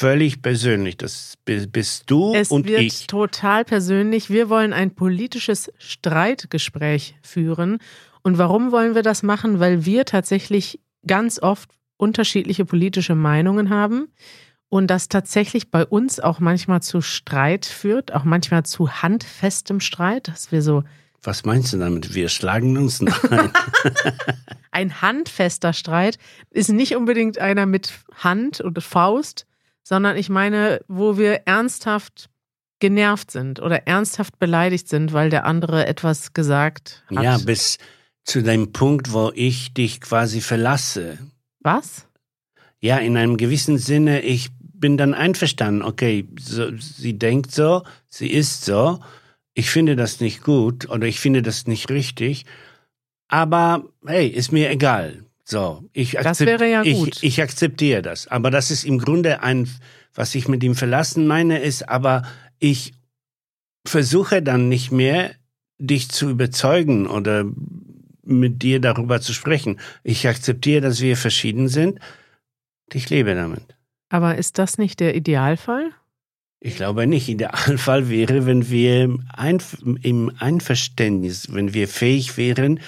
völlig 0.00 0.40
persönlich. 0.40 0.96
Das 0.96 1.34
bist 1.44 2.10
du 2.10 2.34
es 2.34 2.50
und 2.50 2.66
wird 2.66 2.80
ich. 2.80 3.06
total 3.06 3.64
persönlich. 3.64 4.30
Wir 4.30 4.48
wollen 4.48 4.72
ein 4.72 4.94
politisches 4.94 5.70
Streitgespräch 5.78 7.16
führen. 7.22 7.78
Und 8.22 8.38
warum 8.38 8.72
wollen 8.72 8.94
wir 8.94 9.02
das 9.02 9.22
machen? 9.22 9.60
Weil 9.60 9.84
wir 9.84 10.06
tatsächlich 10.06 10.80
ganz 11.06 11.38
oft 11.42 11.70
unterschiedliche 11.98 12.64
politische 12.64 13.14
Meinungen 13.14 13.68
haben 13.68 14.08
und 14.70 14.86
das 14.86 15.08
tatsächlich 15.08 15.70
bei 15.70 15.84
uns 15.84 16.20
auch 16.20 16.40
manchmal 16.40 16.80
zu 16.80 17.02
Streit 17.02 17.66
führt, 17.66 18.14
auch 18.14 18.24
manchmal 18.24 18.64
zu 18.64 18.90
handfestem 19.02 19.80
Streit, 19.80 20.28
dass 20.28 20.52
wir 20.52 20.62
so. 20.62 20.84
Was 21.22 21.44
meinst 21.44 21.72
du 21.74 21.78
damit? 21.78 22.14
Wir 22.14 22.30
schlagen 22.30 22.78
uns? 22.78 23.02
Nein. 23.02 23.12
Ein 24.70 25.02
handfester 25.02 25.72
Streit 25.72 26.18
ist 26.50 26.70
nicht 26.70 26.96
unbedingt 26.96 27.38
einer 27.38 27.66
mit 27.66 27.92
Hand 28.14 28.62
oder 28.62 28.80
Faust, 28.80 29.44
sondern 29.82 30.16
ich 30.16 30.30
meine, 30.30 30.80
wo 30.88 31.18
wir 31.18 31.42
ernsthaft 31.46 32.30
genervt 32.78 33.32
sind 33.32 33.60
oder 33.60 33.86
ernsthaft 33.86 34.38
beleidigt 34.38 34.88
sind, 34.88 35.12
weil 35.12 35.30
der 35.30 35.44
andere 35.44 35.86
etwas 35.86 36.32
gesagt 36.32 37.04
hat. 37.14 37.22
Ja, 37.22 37.38
bis 37.38 37.76
zu 38.24 38.42
dem 38.42 38.72
Punkt, 38.72 39.12
wo 39.12 39.32
ich 39.34 39.74
dich 39.74 40.00
quasi 40.00 40.40
verlasse. 40.40 41.18
Was? 41.58 42.06
Ja, 42.78 42.96
in 42.96 43.16
einem 43.16 43.36
gewissen 43.36 43.76
Sinne, 43.76 44.22
ich 44.22 44.50
bin 44.80 44.96
dann 44.96 45.14
einverstanden, 45.14 45.82
okay, 45.82 46.26
so, 46.38 46.76
sie 46.78 47.18
denkt 47.18 47.52
so, 47.52 47.82
sie 48.08 48.30
ist 48.30 48.64
so, 48.64 49.00
ich 49.54 49.70
finde 49.70 49.96
das 49.96 50.20
nicht 50.20 50.42
gut 50.42 50.88
oder 50.88 51.06
ich 51.06 51.20
finde 51.20 51.42
das 51.42 51.66
nicht 51.66 51.90
richtig, 51.90 52.46
aber 53.28 53.84
hey, 54.04 54.26
ist 54.26 54.52
mir 54.52 54.70
egal. 54.70 55.24
So, 55.44 55.84
ich, 55.92 56.12
das 56.12 56.40
wäre 56.40 56.70
ja 56.70 56.82
gut. 56.82 57.16
Ich, 57.16 57.24
ich 57.24 57.42
akzeptiere 57.42 58.02
das. 58.02 58.28
Aber 58.28 58.50
das 58.50 58.70
ist 58.70 58.84
im 58.84 58.98
Grunde 58.98 59.42
ein, 59.42 59.68
was 60.14 60.34
ich 60.34 60.48
mit 60.48 60.62
ihm 60.62 60.74
verlassen 60.74 61.26
meine, 61.26 61.58
ist, 61.58 61.88
aber 61.88 62.22
ich 62.58 62.92
versuche 63.86 64.42
dann 64.42 64.68
nicht 64.68 64.92
mehr, 64.92 65.32
dich 65.78 66.08
zu 66.10 66.30
überzeugen 66.30 67.06
oder 67.06 67.44
mit 68.22 68.62
dir 68.62 68.80
darüber 68.80 69.20
zu 69.20 69.32
sprechen. 69.32 69.80
Ich 70.04 70.28
akzeptiere, 70.28 70.82
dass 70.82 71.00
wir 71.00 71.16
verschieden 71.16 71.68
sind. 71.68 71.98
Ich 72.92 73.10
lebe 73.10 73.34
damit. 73.34 73.62
Aber 74.10 74.36
ist 74.36 74.58
das 74.58 74.76
nicht 74.76 75.00
der 75.00 75.16
Idealfall? 75.16 75.92
Ich 76.60 76.76
glaube 76.76 77.06
nicht. 77.06 77.28
Idealfall 77.28 78.10
wäre, 78.10 78.44
wenn 78.44 78.68
wir 78.68 79.04
im 80.02 80.32
Einverständnis, 80.38 81.54
wenn 81.54 81.72
wir 81.72 81.88
fähig 81.88 82.36
wären, 82.36 82.80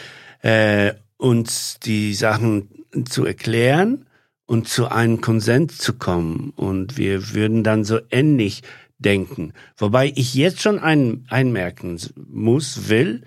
äh, 0.42 0.92
uns 1.16 1.78
die 1.80 2.12
Sachen 2.12 2.68
zu 3.06 3.24
erklären 3.24 4.04
und 4.44 4.68
zu 4.68 4.88
einem 4.88 5.22
Konsens 5.22 5.78
zu 5.78 5.94
kommen. 5.94 6.52
Und 6.56 6.98
wir 6.98 7.32
würden 7.32 7.64
dann 7.64 7.84
so 7.84 8.00
ähnlich 8.10 8.62
denken. 8.98 9.52
Wobei 9.76 10.12
ich 10.14 10.34
jetzt 10.34 10.60
schon 10.60 10.78
ein, 10.78 11.24
einmerken 11.30 11.98
muss, 12.28 12.88
will, 12.88 13.22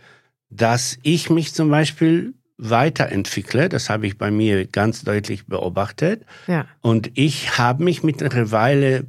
dass 0.50 1.00
ich 1.02 1.30
mich 1.30 1.54
zum 1.54 1.70
Beispiel 1.70 2.34
weiterentwickle. 2.58 3.70
Das 3.70 3.90
habe 3.90 4.08
ich 4.08 4.18
bei 4.18 4.32
mir 4.32 4.66
ganz 4.68 5.04
deutlich 5.04 5.46
beobachtet. 5.48 6.26
Ja. 6.48 6.66
Und 6.82 7.12
ich 7.16 7.58
habe 7.58 7.84
mich 7.84 8.04
mittlerweile 8.04 9.08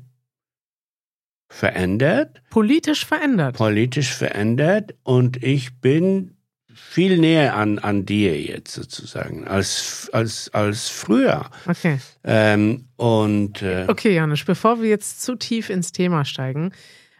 verändert. 1.49 2.43
Politisch 2.51 3.07
verändert. 3.07 3.57
Politisch 3.57 4.13
verändert. 4.15 4.95
Und 5.05 5.43
ich 5.43 5.81
bin 5.81 6.37
viel 6.75 7.19
näher 7.19 7.57
an, 7.57 7.79
an 7.79 8.05
dir 8.05 8.41
jetzt 8.41 8.75
sozusagen 8.75 9.47
als, 9.47 10.11
als, 10.13 10.53
als 10.53 10.89
früher. 10.89 11.49
Okay. 11.67 11.99
Ähm, 12.25 12.89
und, 12.97 13.63
äh, 13.63 13.87
okay, 13.89 14.15
Janusz, 14.15 14.45
bevor 14.45 14.83
wir 14.83 14.91
jetzt 14.91 15.23
zu 15.23 15.37
tief 15.37 15.71
ins 15.71 15.93
Thema 15.93 16.25
steigen, 16.25 16.73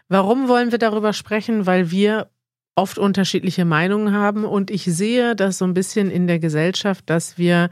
warum 0.09 0.47
wollen 0.47 0.71
wir 0.71 0.77
darüber 0.77 1.13
sprechen? 1.13 1.65
Weil 1.65 1.89
wir 1.89 2.29
oft 2.77 2.99
unterschiedliche 2.99 3.65
Meinungen 3.65 4.13
haben 4.13 4.45
und 4.45 4.69
ich 4.69 4.83
sehe 4.85 5.35
das 5.35 5.57
so 5.57 5.65
ein 5.65 5.73
bisschen 5.73 6.11
in 6.11 6.27
der 6.27 6.37
Gesellschaft, 6.37 7.09
dass 7.09 7.37
wir 7.37 7.71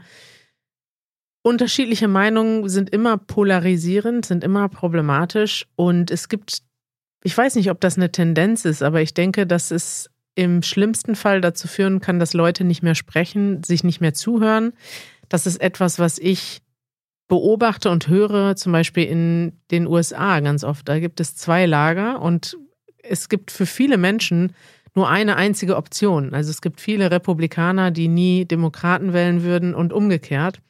unterschiedliche 1.42 2.08
Meinungen 2.08 2.68
sind 2.68 2.90
immer 2.90 3.16
polarisierend, 3.16 4.26
sind 4.26 4.42
immer 4.42 4.68
problematisch 4.68 5.64
und 5.76 6.10
es 6.10 6.28
gibt, 6.28 6.58
ich 7.22 7.38
weiß 7.38 7.54
nicht, 7.54 7.70
ob 7.70 7.80
das 7.80 7.96
eine 7.96 8.10
Tendenz 8.10 8.64
ist, 8.64 8.82
aber 8.82 9.00
ich 9.00 9.14
denke, 9.14 9.46
dass 9.46 9.70
es 9.70 10.10
im 10.34 10.62
schlimmsten 10.62 11.14
Fall 11.14 11.40
dazu 11.40 11.68
führen 11.68 12.00
kann, 12.00 12.18
dass 12.18 12.34
Leute 12.34 12.64
nicht 12.64 12.82
mehr 12.82 12.96
sprechen, 12.96 13.62
sich 13.62 13.84
nicht 13.84 14.00
mehr 14.00 14.12
zuhören. 14.12 14.72
Das 15.28 15.46
ist 15.46 15.60
etwas, 15.60 16.00
was 16.00 16.18
ich 16.18 16.62
beobachte 17.28 17.90
und 17.90 18.08
höre, 18.08 18.56
zum 18.56 18.72
Beispiel 18.72 19.04
in 19.04 19.60
den 19.70 19.86
USA 19.86 20.40
ganz 20.40 20.64
oft. 20.64 20.88
Da 20.88 20.98
gibt 20.98 21.20
es 21.20 21.36
zwei 21.36 21.64
Lager 21.64 22.20
und 22.20 22.58
es 23.04 23.28
gibt 23.28 23.52
für 23.52 23.66
viele 23.66 23.98
Menschen 23.98 24.52
nur 24.96 25.08
eine 25.08 25.36
einzige 25.36 25.76
Option. 25.76 26.34
Also 26.34 26.50
es 26.50 26.60
gibt 26.60 26.80
viele 26.80 27.10
Republikaner, 27.10 27.90
die 27.90 28.08
nie 28.08 28.44
Demokraten 28.44 29.12
wählen 29.12 29.42
würden 29.42 29.74
und 29.74 29.92
umgekehrt. 29.92 30.60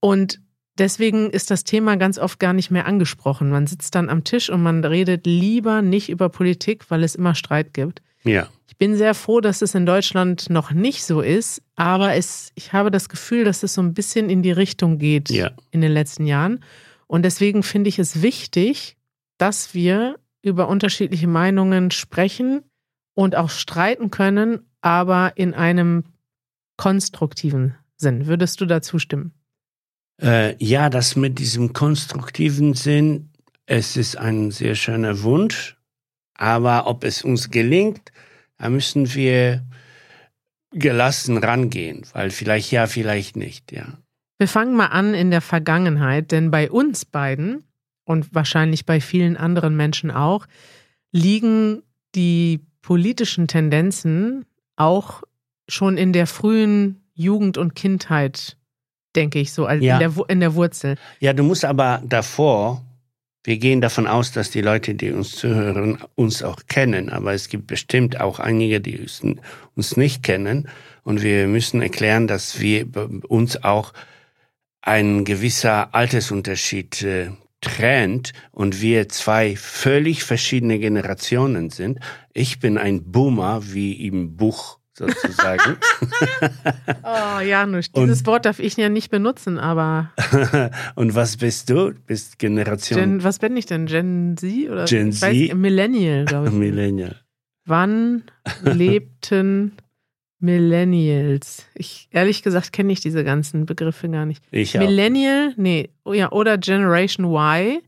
Und 0.00 0.40
deswegen 0.78 1.30
ist 1.30 1.50
das 1.50 1.64
Thema 1.64 1.96
ganz 1.96 2.18
oft 2.18 2.38
gar 2.38 2.52
nicht 2.52 2.70
mehr 2.70 2.86
angesprochen. 2.86 3.50
Man 3.50 3.66
sitzt 3.66 3.94
dann 3.94 4.08
am 4.08 4.24
Tisch 4.24 4.50
und 4.50 4.62
man 4.62 4.84
redet 4.84 5.26
lieber 5.26 5.80
nicht 5.80 6.08
über 6.08 6.28
Politik, 6.28 6.90
weil 6.90 7.04
es 7.04 7.14
immer 7.14 7.34
Streit 7.34 7.72
gibt. 7.72 8.02
Ja. 8.24 8.48
Ich 8.66 8.76
bin 8.76 8.96
sehr 8.96 9.14
froh, 9.14 9.40
dass 9.40 9.62
es 9.62 9.74
in 9.74 9.86
Deutschland 9.86 10.50
noch 10.50 10.72
nicht 10.72 11.04
so 11.04 11.20
ist, 11.20 11.62
aber 11.76 12.14
es, 12.14 12.52
ich 12.54 12.72
habe 12.72 12.90
das 12.90 13.08
Gefühl, 13.08 13.44
dass 13.44 13.62
es 13.62 13.74
so 13.74 13.82
ein 13.82 13.94
bisschen 13.94 14.28
in 14.30 14.42
die 14.42 14.52
Richtung 14.52 14.98
geht 14.98 15.30
ja. 15.30 15.50
in 15.70 15.80
den 15.80 15.92
letzten 15.92 16.26
Jahren. 16.26 16.64
Und 17.06 17.24
deswegen 17.24 17.62
finde 17.62 17.88
ich 17.88 17.98
es 17.98 18.22
wichtig, 18.22 18.96
dass 19.38 19.74
wir 19.74 20.18
über 20.42 20.68
unterschiedliche 20.68 21.28
Meinungen 21.28 21.90
sprechen, 21.90 22.62
und 23.14 23.36
auch 23.36 23.50
streiten 23.50 24.10
können, 24.10 24.66
aber 24.80 25.32
in 25.36 25.54
einem 25.54 26.04
konstruktiven 26.76 27.74
Sinn. 27.96 28.26
Würdest 28.26 28.60
du 28.60 28.66
dazu 28.66 28.98
stimmen? 28.98 29.32
Äh, 30.20 30.56
ja, 30.62 30.90
das 30.90 31.16
mit 31.16 31.38
diesem 31.38 31.72
konstruktiven 31.72 32.74
Sinn, 32.74 33.30
es 33.66 33.96
ist 33.96 34.16
ein 34.16 34.50
sehr 34.50 34.74
schöner 34.74 35.22
Wunsch, 35.22 35.76
aber 36.34 36.86
ob 36.86 37.04
es 37.04 37.22
uns 37.22 37.50
gelingt, 37.50 38.12
da 38.58 38.68
müssen 38.68 39.14
wir 39.14 39.64
gelassen 40.72 41.38
rangehen, 41.38 42.02
weil 42.12 42.30
vielleicht 42.30 42.72
ja, 42.72 42.86
vielleicht 42.86 43.36
nicht, 43.36 43.72
ja. 43.72 43.98
Wir 44.38 44.48
fangen 44.48 44.74
mal 44.74 44.86
an 44.86 45.14
in 45.14 45.30
der 45.30 45.40
Vergangenheit, 45.40 46.32
denn 46.32 46.50
bei 46.50 46.70
uns 46.70 47.04
beiden 47.04 47.64
und 48.04 48.34
wahrscheinlich 48.34 48.86
bei 48.86 49.00
vielen 49.00 49.36
anderen 49.36 49.76
Menschen 49.76 50.10
auch 50.10 50.46
liegen 51.12 51.82
die 52.14 52.60
politischen 52.82 53.48
Tendenzen 53.48 54.44
auch 54.76 55.22
schon 55.68 55.96
in 55.96 56.12
der 56.12 56.26
frühen 56.26 57.02
Jugend 57.14 57.56
und 57.56 57.74
Kindheit, 57.74 58.56
denke 59.14 59.38
ich, 59.38 59.52
so 59.52 59.68
ja. 59.68 59.72
in, 59.72 59.80
der, 60.00 60.12
in 60.28 60.40
der 60.40 60.54
Wurzel. 60.54 60.96
Ja, 61.20 61.32
du 61.32 61.42
musst 61.42 61.64
aber 61.64 62.02
davor, 62.04 62.82
wir 63.44 63.58
gehen 63.58 63.80
davon 63.80 64.06
aus, 64.06 64.32
dass 64.32 64.50
die 64.50 64.60
Leute, 64.60 64.94
die 64.94 65.12
uns 65.12 65.32
zuhören, 65.32 65.98
uns 66.14 66.42
auch 66.42 66.60
kennen, 66.68 67.08
aber 67.08 67.32
es 67.32 67.48
gibt 67.48 67.66
bestimmt 67.66 68.20
auch 68.20 68.38
einige, 68.38 68.80
die 68.80 68.98
uns 69.74 69.96
nicht 69.96 70.22
kennen 70.22 70.68
und 71.04 71.22
wir 71.22 71.46
müssen 71.46 71.82
erklären, 71.82 72.26
dass 72.26 72.60
wir 72.60 72.86
uns 73.28 73.62
auch 73.62 73.92
ein 74.80 75.24
gewisser 75.24 75.94
Altersunterschied 75.94 77.02
äh, 77.02 77.30
trennt 77.62 78.32
und 78.50 78.82
wir 78.82 79.08
zwei 79.08 79.56
völlig 79.56 80.24
verschiedene 80.24 80.78
Generationen 80.78 81.70
sind. 81.70 81.98
Ich 82.34 82.60
bin 82.60 82.76
ein 82.76 83.10
Boomer, 83.10 83.62
wie 83.72 84.06
im 84.06 84.36
Buch 84.36 84.78
sozusagen. 84.92 85.78
oh, 87.02 87.40
Janusz, 87.40 87.90
dieses 87.92 88.20
und, 88.20 88.26
Wort 88.26 88.44
darf 88.44 88.58
ich 88.58 88.76
ja 88.76 88.88
nicht 88.88 89.10
benutzen, 89.10 89.58
aber. 89.58 90.12
und 90.94 91.14
was 91.14 91.38
bist 91.38 91.70
du? 91.70 91.92
Bist 92.06 92.38
Generation. 92.38 93.00
Gen, 93.00 93.24
was 93.24 93.38
bin 93.38 93.56
ich 93.56 93.66
denn? 93.66 93.86
Gen 93.86 94.36
Z? 94.36 94.70
Oder 94.70 94.84
Gen 94.84 95.12
Z? 95.12 95.30
Weiß, 95.30 95.54
Millennial, 95.54 96.24
glaube 96.26 96.48
ich. 96.48 96.54
Millennial. 96.58 97.16
Wann 97.64 98.24
lebten 98.62 99.72
Millennials? 100.42 101.66
Ich, 101.74 102.08
ehrlich 102.10 102.42
gesagt, 102.42 102.72
kenne 102.72 102.92
ich 102.92 103.00
diese 103.00 103.24
ganzen 103.24 103.66
Begriffe 103.66 104.08
gar 104.08 104.26
nicht. 104.26 104.42
Ich 104.50 104.74
Millennial, 104.74 105.54
nee, 105.56 105.90
oh 106.04 106.12
ja, 106.12 106.30
oder 106.32 106.58
Generation 106.58 107.26
Y 107.26 107.80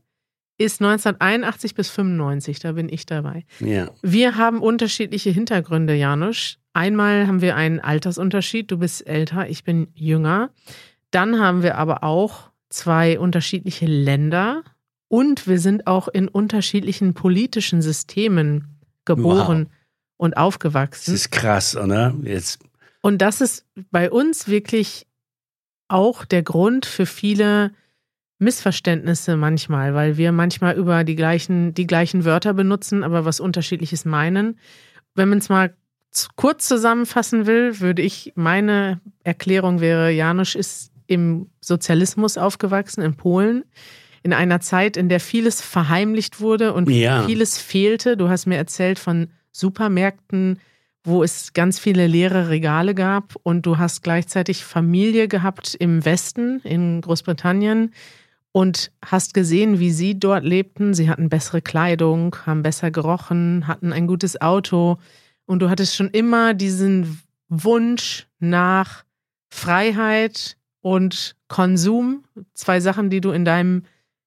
ist 0.57 0.81
1981 0.81 1.75
bis 1.75 1.89
95, 1.89 2.59
da 2.59 2.71
bin 2.71 2.87
ich 2.89 3.05
dabei. 3.05 3.43
Ja. 3.59 3.89
Wir 4.01 4.37
haben 4.37 4.61
unterschiedliche 4.61 5.29
Hintergründe, 5.29 5.95
Janusz. 5.95 6.57
Einmal 6.73 7.27
haben 7.27 7.41
wir 7.41 7.55
einen 7.55 7.79
Altersunterschied, 7.79 8.71
du 8.71 8.77
bist 8.77 9.05
älter, 9.05 9.49
ich 9.49 9.63
bin 9.63 9.87
jünger. 9.93 10.49
Dann 11.11 11.39
haben 11.39 11.61
wir 11.61 11.77
aber 11.77 12.03
auch 12.03 12.51
zwei 12.69 13.19
unterschiedliche 13.19 13.85
Länder 13.85 14.63
und 15.07 15.47
wir 15.47 15.59
sind 15.59 15.87
auch 15.87 16.07
in 16.07 16.27
unterschiedlichen 16.27 17.13
politischen 17.13 17.81
Systemen 17.81 18.79
geboren 19.05 19.67
wow. 19.69 19.75
Und 20.17 20.37
aufgewachsen. 20.37 21.11
Das 21.11 21.21
ist 21.21 21.31
krass, 21.31 21.75
oder? 21.75 22.13
Jetzt. 22.23 22.59
Und 23.01 23.21
das 23.21 23.41
ist 23.41 23.65
bei 23.91 24.09
uns 24.09 24.47
wirklich 24.47 25.05
auch 25.87 26.25
der 26.25 26.41
Grund 26.41 26.85
für 26.85 27.05
viele 27.05 27.71
Missverständnisse 28.39 29.37
manchmal, 29.37 29.93
weil 29.93 30.17
wir 30.17 30.31
manchmal 30.31 30.75
über 30.75 31.03
die 31.03 31.15
gleichen, 31.15 31.73
die 31.73 31.87
gleichen 31.87 32.25
Wörter 32.25 32.53
benutzen, 32.53 33.03
aber 33.03 33.23
was 33.23 33.39
unterschiedliches 33.39 34.05
meinen. 34.05 34.59
Wenn 35.13 35.29
man 35.29 35.37
es 35.37 35.49
mal 35.49 35.73
kurz 36.35 36.67
zusammenfassen 36.67 37.45
will, 37.45 37.79
würde 37.79 38.01
ich, 38.01 38.33
meine 38.35 38.99
Erklärung 39.23 39.79
wäre, 39.79 40.11
Janusz 40.11 40.55
ist 40.55 40.91
im 41.07 41.49
Sozialismus 41.61 42.37
aufgewachsen, 42.37 43.01
in 43.01 43.15
Polen, 43.15 43.63
in 44.23 44.33
einer 44.33 44.59
Zeit, 44.59 44.97
in 44.97 45.07
der 45.07 45.19
vieles 45.19 45.61
verheimlicht 45.61 46.39
wurde 46.39 46.73
und 46.73 46.89
ja. 46.89 47.23
vieles 47.25 47.59
fehlte. 47.59 48.17
Du 48.17 48.27
hast 48.27 48.47
mir 48.47 48.57
erzählt 48.57 48.97
von 48.97 49.29
Supermärkten, 49.55 50.59
wo 51.03 51.23
es 51.23 51.53
ganz 51.53 51.79
viele 51.79 52.07
leere 52.07 52.49
Regale 52.49 52.95
gab 52.95 53.35
und 53.43 53.65
du 53.65 53.77
hast 53.77 54.01
gleichzeitig 54.01 54.65
Familie 54.65 55.27
gehabt 55.27 55.75
im 55.75 56.03
Westen, 56.03 56.59
in 56.63 57.01
Großbritannien, 57.01 57.93
und 58.51 58.91
hast 59.03 59.33
gesehen, 59.33 59.79
wie 59.79 59.91
sie 59.91 60.17
dort 60.17 60.45
lebten. 60.45 60.93
Sie 60.93 61.09
hatten 61.09 61.27
bessere 61.27 61.61
Kleidung, 61.61 62.37
haben 62.45 62.63
besser 62.63 62.89
gerochen, 62.89 63.67
hatten 63.67 63.91
ein 63.91 64.07
gutes 64.07 64.39
Auto. 64.39 64.97
Und 65.45 65.59
du 65.59 65.69
hattest 65.69 65.95
schon 65.95 66.09
immer 66.09 66.53
diesen 66.53 67.19
Wunsch 67.49 68.27
nach 68.39 69.03
Freiheit 69.49 70.57
und 70.79 71.35
Konsum. 71.49 72.23
Zwei 72.53 72.79
Sachen, 72.79 73.09
die 73.09 73.19
du 73.19 73.31
in 73.31 73.43
deinem 73.43 73.83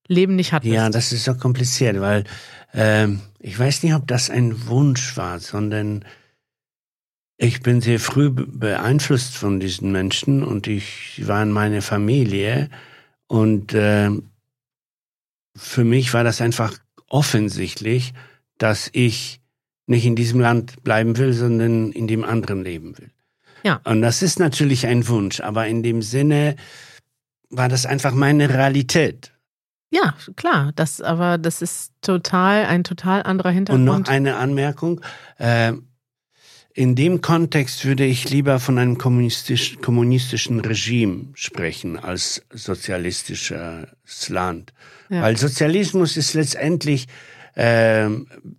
Leben 0.08 0.36
nicht 0.36 0.52
hattest. 0.52 0.72
Ja, 0.72 0.90
das 0.90 1.12
ist 1.12 1.24
so 1.24 1.34
kompliziert, 1.34 2.00
weil 2.00 2.24
äh, 2.72 3.08
ich 3.38 3.58
weiß 3.58 3.82
nicht, 3.82 3.94
ob 3.94 4.06
das 4.06 4.30
ein 4.30 4.66
Wunsch 4.66 5.16
war, 5.16 5.38
sondern 5.38 6.04
ich 7.36 7.60
bin 7.60 7.80
sehr 7.80 8.00
früh 8.00 8.30
beeinflusst 8.30 9.36
von 9.36 9.60
diesen 9.60 9.92
Menschen 9.92 10.42
und 10.42 10.66
ich 10.66 11.26
war 11.26 11.42
in 11.42 11.52
meiner 11.52 11.82
Familie 11.82 12.68
und 13.28 13.74
äh, 13.74 14.10
für 15.54 15.84
mich 15.84 16.14
war 16.14 16.24
das 16.24 16.40
einfach 16.40 16.76
offensichtlich, 17.08 18.12
dass 18.58 18.90
ich 18.92 19.40
nicht 19.86 20.04
in 20.04 20.16
diesem 20.16 20.40
Land 20.40 20.82
bleiben 20.82 21.16
will, 21.16 21.32
sondern 21.32 21.92
in 21.92 22.08
dem 22.08 22.24
anderen 22.24 22.62
leben 22.62 22.98
will. 22.98 23.10
Ja. 23.64 23.80
Und 23.84 24.02
das 24.02 24.22
ist 24.22 24.38
natürlich 24.38 24.86
ein 24.86 25.08
Wunsch, 25.08 25.40
aber 25.40 25.66
in 25.66 25.82
dem 25.82 26.02
Sinne 26.02 26.56
war 27.50 27.68
das 27.68 27.86
einfach 27.86 28.12
meine 28.12 28.50
Realität. 28.50 29.32
Ja, 29.90 30.14
klar, 30.36 30.72
das 30.76 31.00
aber 31.00 31.38
das 31.38 31.62
ist 31.62 31.92
total 32.02 32.66
ein 32.66 32.84
total 32.84 33.22
anderer 33.22 33.50
Hintergrund. 33.50 33.88
Und 33.88 34.02
noch 34.02 34.08
eine 34.08 34.36
Anmerkung: 34.36 35.00
äh, 35.38 35.72
in 36.78 36.94
dem 36.94 37.20
Kontext 37.22 37.84
würde 37.84 38.04
ich 38.04 38.30
lieber 38.30 38.60
von 38.60 38.78
einem 38.78 38.98
kommunistisch, 38.98 39.78
kommunistischen 39.80 40.60
Regime 40.60 41.24
sprechen 41.34 41.98
als 41.98 42.44
sozialistisches 42.52 44.28
Land. 44.28 44.72
Ja. 45.08 45.22
Weil 45.22 45.36
Sozialismus 45.36 46.16
ist 46.16 46.34
letztendlich 46.34 47.08
äh, 47.54 48.08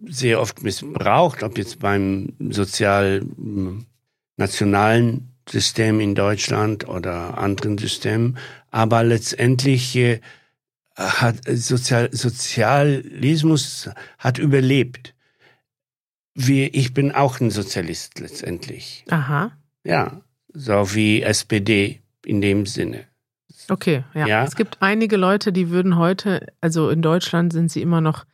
sehr 0.07 0.41
oft 0.41 0.63
missbraucht, 0.63 1.43
ob 1.43 1.57
jetzt 1.57 1.79
beim 1.79 2.33
sozial-nationalen 2.39 5.31
System 5.47 6.01
in 6.01 6.13
Deutschland 6.13 6.89
oder 6.89 7.37
anderen 7.37 7.77
Systemen. 7.77 8.37
Aber 8.69 9.05
letztendlich 9.05 9.95
äh, 9.95 10.19
hat 10.99 11.37
Sozial 11.47 12.09
Sozialismus 12.11 13.89
hat 14.17 14.37
überlebt 14.37 15.15
wie, 16.35 16.65
ich 16.67 16.93
bin 16.93 17.11
auch 17.11 17.41
ein 17.41 17.51
Sozialist 17.51 18.19
letztendlich. 18.19 19.03
Aha. 19.09 19.51
Ja, 19.83 20.21
so 20.53 20.95
wie 20.95 21.21
SPD 21.21 22.01
in 22.25 22.39
dem 22.39 22.65
Sinne. 22.65 23.05
Okay, 23.67 24.03
ja. 24.13 24.25
ja. 24.25 24.43
Es 24.45 24.55
gibt 24.55 24.77
einige 24.79 25.17
Leute, 25.17 25.51
die 25.51 25.69
würden 25.69 25.97
heute, 25.97 26.47
also 26.61 26.89
in 26.89 27.01
Deutschland 27.01 27.51
sind 27.51 27.71
sie 27.71 27.81
immer 27.81 27.99
noch 27.99 28.25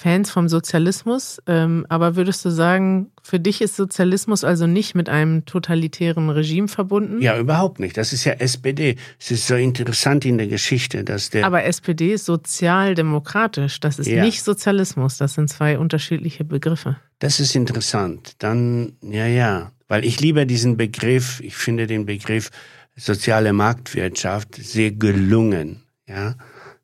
Fans 0.00 0.30
vom 0.30 0.48
Sozialismus, 0.48 1.42
ähm, 1.48 1.84
aber 1.88 2.14
würdest 2.14 2.44
du 2.44 2.50
sagen, 2.50 3.10
für 3.20 3.40
dich 3.40 3.60
ist 3.60 3.74
Sozialismus 3.74 4.44
also 4.44 4.68
nicht 4.68 4.94
mit 4.94 5.08
einem 5.08 5.44
totalitären 5.44 6.30
Regime 6.30 6.68
verbunden? 6.68 7.20
Ja, 7.20 7.36
überhaupt 7.36 7.80
nicht. 7.80 7.96
Das 7.96 8.12
ist 8.12 8.22
ja 8.22 8.34
SPD. 8.34 8.94
Es 9.18 9.32
ist 9.32 9.48
so 9.48 9.56
interessant 9.56 10.24
in 10.24 10.38
der 10.38 10.46
Geschichte, 10.46 11.02
dass 11.02 11.30
der. 11.30 11.44
Aber 11.44 11.64
SPD 11.64 12.12
ist 12.12 12.26
sozialdemokratisch. 12.26 13.80
Das 13.80 13.98
ist 13.98 14.06
ja. 14.06 14.24
nicht 14.24 14.44
Sozialismus. 14.44 15.16
Das 15.16 15.34
sind 15.34 15.50
zwei 15.50 15.80
unterschiedliche 15.80 16.44
Begriffe. 16.44 16.94
Das 17.18 17.40
ist 17.40 17.56
interessant. 17.56 18.36
Dann, 18.38 18.92
ja, 19.02 19.26
ja. 19.26 19.72
Weil 19.88 20.04
ich 20.04 20.20
liebe 20.20 20.46
diesen 20.46 20.76
Begriff, 20.76 21.40
ich 21.40 21.56
finde 21.56 21.88
den 21.88 22.06
Begriff 22.06 22.50
soziale 22.94 23.52
Marktwirtschaft 23.52 24.54
sehr 24.54 24.92
gelungen. 24.92 25.82
Ja. 26.06 26.36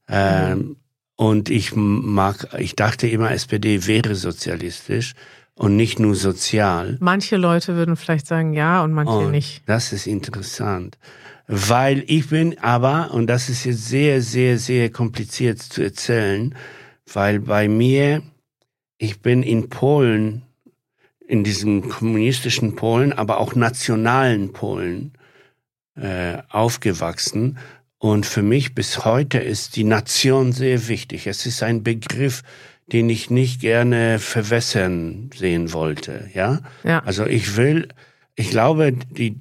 Ähm. 0.09 0.79
Und 1.17 1.49
ich 1.49 1.77
mag, 1.77 2.49
ich 2.59 2.75
dachte 2.75 3.07
immer, 3.07 3.31
SPD 3.31 3.87
wäre 3.87 4.15
sozialistisch 4.15 5.15
und 5.55 5.77
nicht 5.77 6.01
nur 6.01 6.15
sozial. 6.15 6.97
Manche 7.01 7.37
Leute 7.37 7.77
würden 7.77 7.97
vielleicht 7.97 8.27
sagen 8.27 8.53
ja 8.53 8.83
und 8.83 8.93
manche 8.93 9.13
und 9.13 9.31
nicht. 9.31 9.63
Das 9.67 9.93
ist 9.93 10.07
interessant. 10.07 10.99
Weil 11.47 12.03
ich 12.07 12.31
bin 12.31 12.59
aber, 12.59 13.13
und 13.13 13.29
das 13.29 13.49
ist 13.49 13.65
jetzt 13.65 13.87
sehr, 13.87 14.23
sehr, 14.23 14.59
sehr 14.59 14.91
kompliziert 14.91 15.61
zu 15.61 15.83
erzählen, 15.83 16.55
weil 17.13 17.41
bei 17.41 17.69
mir, 17.69 18.23
ich 18.99 19.21
bin 19.21 19.43
in 19.43 19.69
Polen, 19.69 20.43
in 21.27 21.45
diesem 21.45 21.89
kommunistischen 21.89 22.75
Polen, 22.75 23.13
aber 23.13 23.39
auch 23.39 23.55
nationalen 23.55 24.53
Polen 24.53 25.13
äh, 25.97 26.39
aufgewachsen 26.49 27.59
und 27.99 28.27
für 28.27 28.43
mich 28.43 28.75
bis 28.75 29.05
heute 29.05 29.39
ist 29.39 29.77
die 29.77 29.85
Nation 29.85 30.53
sehr 30.53 30.89
wichtig. 30.89 31.27
Es 31.27 31.47
ist 31.47 31.63
ein 31.63 31.83
Begriff, 31.83 32.43
den 32.93 33.09
ich 33.09 33.31
nicht 33.31 33.61
gerne 33.61 34.19
verwässern 34.19 35.31
sehen 35.35 35.73
wollte. 35.73 36.29
Ja. 36.35 36.61
ja. 36.83 37.03
Also 37.05 37.27
ich 37.27 37.57
will, 37.57 37.89
ich 38.35 38.51
glaube, 38.51 38.93
die, 38.93 39.37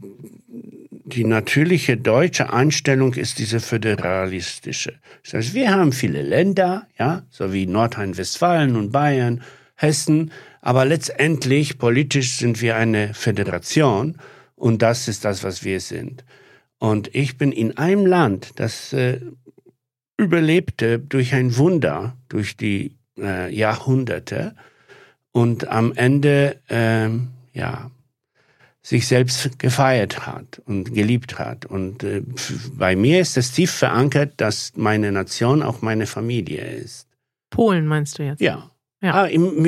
die 1.04 1.26
natürliche 1.26 1.98
deutsche 1.98 2.54
Einstellung 2.54 3.13
ist 3.16 3.39
diese 3.39 3.60
föderalistische. 3.60 4.94
Das 5.24 5.34
heißt, 5.34 5.54
wir 5.54 5.72
haben 5.72 5.92
viele 5.92 6.22
Länder, 6.22 6.88
ja, 6.98 7.24
so 7.30 7.52
wie 7.52 7.66
Nordrhein-Westfalen 7.66 8.76
und 8.76 8.92
Bayern, 8.92 9.42
Hessen, 9.76 10.32
aber 10.62 10.86
letztendlich 10.86 11.78
politisch 11.78 12.38
sind 12.38 12.62
wir 12.62 12.78
eine 12.78 13.13
Föderation 13.13 14.18
und 14.56 14.82
das 14.82 15.10
ist 15.10 15.26
das, 15.26 15.44
was 15.44 15.66
wir 15.66 15.82
sind. 15.82 16.24
Und 16.84 17.15
ich 17.15 17.38
bin 17.38 17.54
in 17.54 17.78
einem 17.78 18.06
Land, 18.06 18.60
das 18.60 18.91
äh, 18.91 19.22
überlebte 20.17 21.00
durch 21.00 21.34
ein 21.34 21.56
Wunder, 21.56 22.17
durch 22.28 22.58
die 22.58 22.98
äh, 23.17 23.56
Jahrhunderte 23.56 24.54
und 25.32 25.69
am 25.69 25.93
Ende, 25.93 26.60
äh, 26.67 27.08
ja, 27.58 27.89
sich 28.82 29.08
selbst 29.08 29.60
gefeiert 29.60 30.28
hat 30.28 30.62
und 30.65 30.93
geliebt 30.93 31.39
hat. 31.39 31.65
Und 31.65 32.04
äh, 32.04 32.22
bei 32.74 32.98
mir 32.98 33.22
ist 33.22 33.38
es 33.38 33.54
tief 33.54 33.72
verankert, 33.72 34.34
dass 34.36 34.74
meine 34.76 35.13
Nation 35.13 35.63
auch 35.63 35.82
meine 35.82 36.06
Familie 36.06 36.65
ist. 36.65 37.08
Polen 37.50 37.88
meinst 37.88 38.19
du 38.19 38.24
jetzt? 38.24 38.41
Ja. 38.41 38.69
ja. 39.02 39.13
Ah, 39.13 39.28
im, 39.28 39.63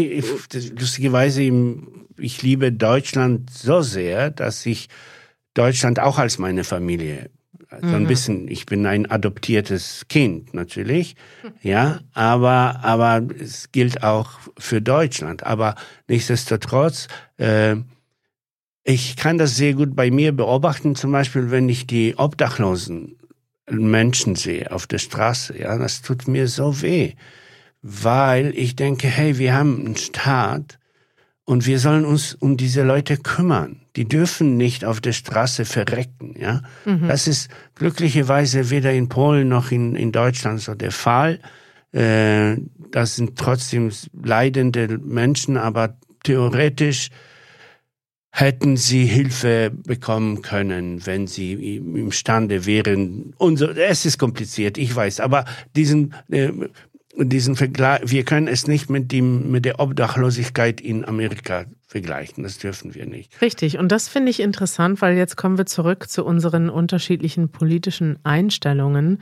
lustigerweise, 0.78 1.44
im, 1.44 2.08
ich 2.18 2.42
liebe 2.42 2.74
Deutschland 2.74 3.52
so 3.52 3.82
sehr, 3.82 4.32
dass 4.32 4.66
ich 4.66 4.90
Deutschland 5.56 6.00
auch 6.00 6.20
als 6.20 6.38
meine 6.38 6.64
Familie. 6.64 7.32
So 7.82 7.96
ein 7.96 8.04
mhm. 8.04 8.08
bisschen, 8.08 8.48
ich 8.48 8.66
bin 8.68 8.86
ein 8.86 9.10
adoptiertes 9.10 10.06
Kind 10.08 10.54
natürlich, 10.54 11.16
ja, 11.62 12.00
aber, 12.14 12.80
aber 12.84 13.24
es 13.40 13.72
gilt 13.72 14.04
auch 14.04 14.30
für 14.58 14.82
Deutschland. 14.82 15.44
Aber 15.44 15.76
nichtsdestotrotz, 16.08 17.08
äh, 17.38 17.78
ich 18.84 19.16
kann 19.16 19.40
das 19.40 19.58
sehr 19.58 19.74
gut 19.74 19.96
bei 19.96 20.12
mir 20.12 20.32
beobachten, 20.32 20.96
zum 20.96 21.12
Beispiel, 21.12 21.50
wenn 21.50 21.68
ich 21.68 21.88
die 21.88 22.16
Obdachlosen 22.18 23.18
Menschen 23.70 24.36
sehe 24.36 24.72
auf 24.72 24.86
der 24.86 25.00
Straße. 25.00 25.58
Ja, 25.58 25.78
das 25.78 26.02
tut 26.02 26.28
mir 26.28 26.48
so 26.48 26.82
weh, 26.82 27.14
weil 27.82 28.54
ich 28.56 28.76
denke, 28.76 29.08
hey, 29.08 29.38
wir 29.40 29.56
haben 29.56 29.86
einen 29.86 29.98
Staat 29.98 30.78
und 31.46 31.68
wir 31.68 31.80
sollen 31.80 32.06
uns 32.06 32.34
um 32.34 32.58
diese 32.58 32.84
Leute 32.84 33.18
kümmern. 33.18 33.82
Die 33.96 34.06
dürfen 34.06 34.58
nicht 34.58 34.84
auf 34.84 35.00
der 35.00 35.14
Straße 35.14 35.64
verrecken. 35.64 36.36
Ja, 36.38 36.62
mhm. 36.86 37.08
das 37.08 37.28
ist 37.28 37.50
glücklicherweise 37.76 38.72
weder 38.72 38.92
in 38.92 39.10
Polen 39.10 39.48
noch 39.48 39.72
in, 39.72 39.96
in 39.96 40.12
Deutschland 40.12 40.60
so 40.60 40.74
der 40.74 40.92
Fall. 40.92 41.40
Äh, 41.92 42.58
das 42.92 43.16
sind 43.16 43.38
trotzdem 43.38 43.92
leidende 44.24 44.98
Menschen, 44.98 45.56
aber 45.58 45.98
theoretisch 46.24 47.10
hätten 48.32 48.76
sie 48.76 49.06
Hilfe 49.06 49.72
bekommen 49.72 50.42
können, 50.42 51.06
wenn 51.06 51.26
sie 51.26 51.78
imstande 51.78 52.66
wären. 52.66 53.34
Und 53.38 53.58
so, 53.58 53.70
es 53.70 54.06
ist 54.06 54.18
kompliziert, 54.18 54.78
ich 54.78 54.94
weiß, 54.94 55.22
aber 55.22 55.46
diesen, 55.76 56.14
äh, 56.30 56.52
diesen 57.18 57.56
Vergleich, 57.56 58.02
wir 58.06 58.24
können 58.24 58.48
es 58.48 58.68
nicht 58.68 58.90
mit, 58.90 59.12
dem, 59.12 59.52
mit 59.52 59.66
der 59.66 59.80
Obdachlosigkeit 59.80 60.82
in 60.82 61.06
Amerika 61.06 61.66
vergleichen. 61.88 62.44
Das 62.44 62.58
dürfen 62.58 62.94
wir 62.94 63.06
nicht. 63.06 63.42
Richtig. 63.42 63.78
Und 63.78 63.92
das 63.92 64.08
finde 64.08 64.30
ich 64.30 64.40
interessant, 64.40 65.02
weil 65.02 65.18
jetzt 65.18 65.38
kommen 65.38 65.58
wir 65.58 65.66
zurück 65.66 66.10
zu 66.10 66.26
unseren 66.26 66.70
unterschiedlichen 66.70 67.50
politischen 67.50 68.20
Einstellungen. 68.24 69.22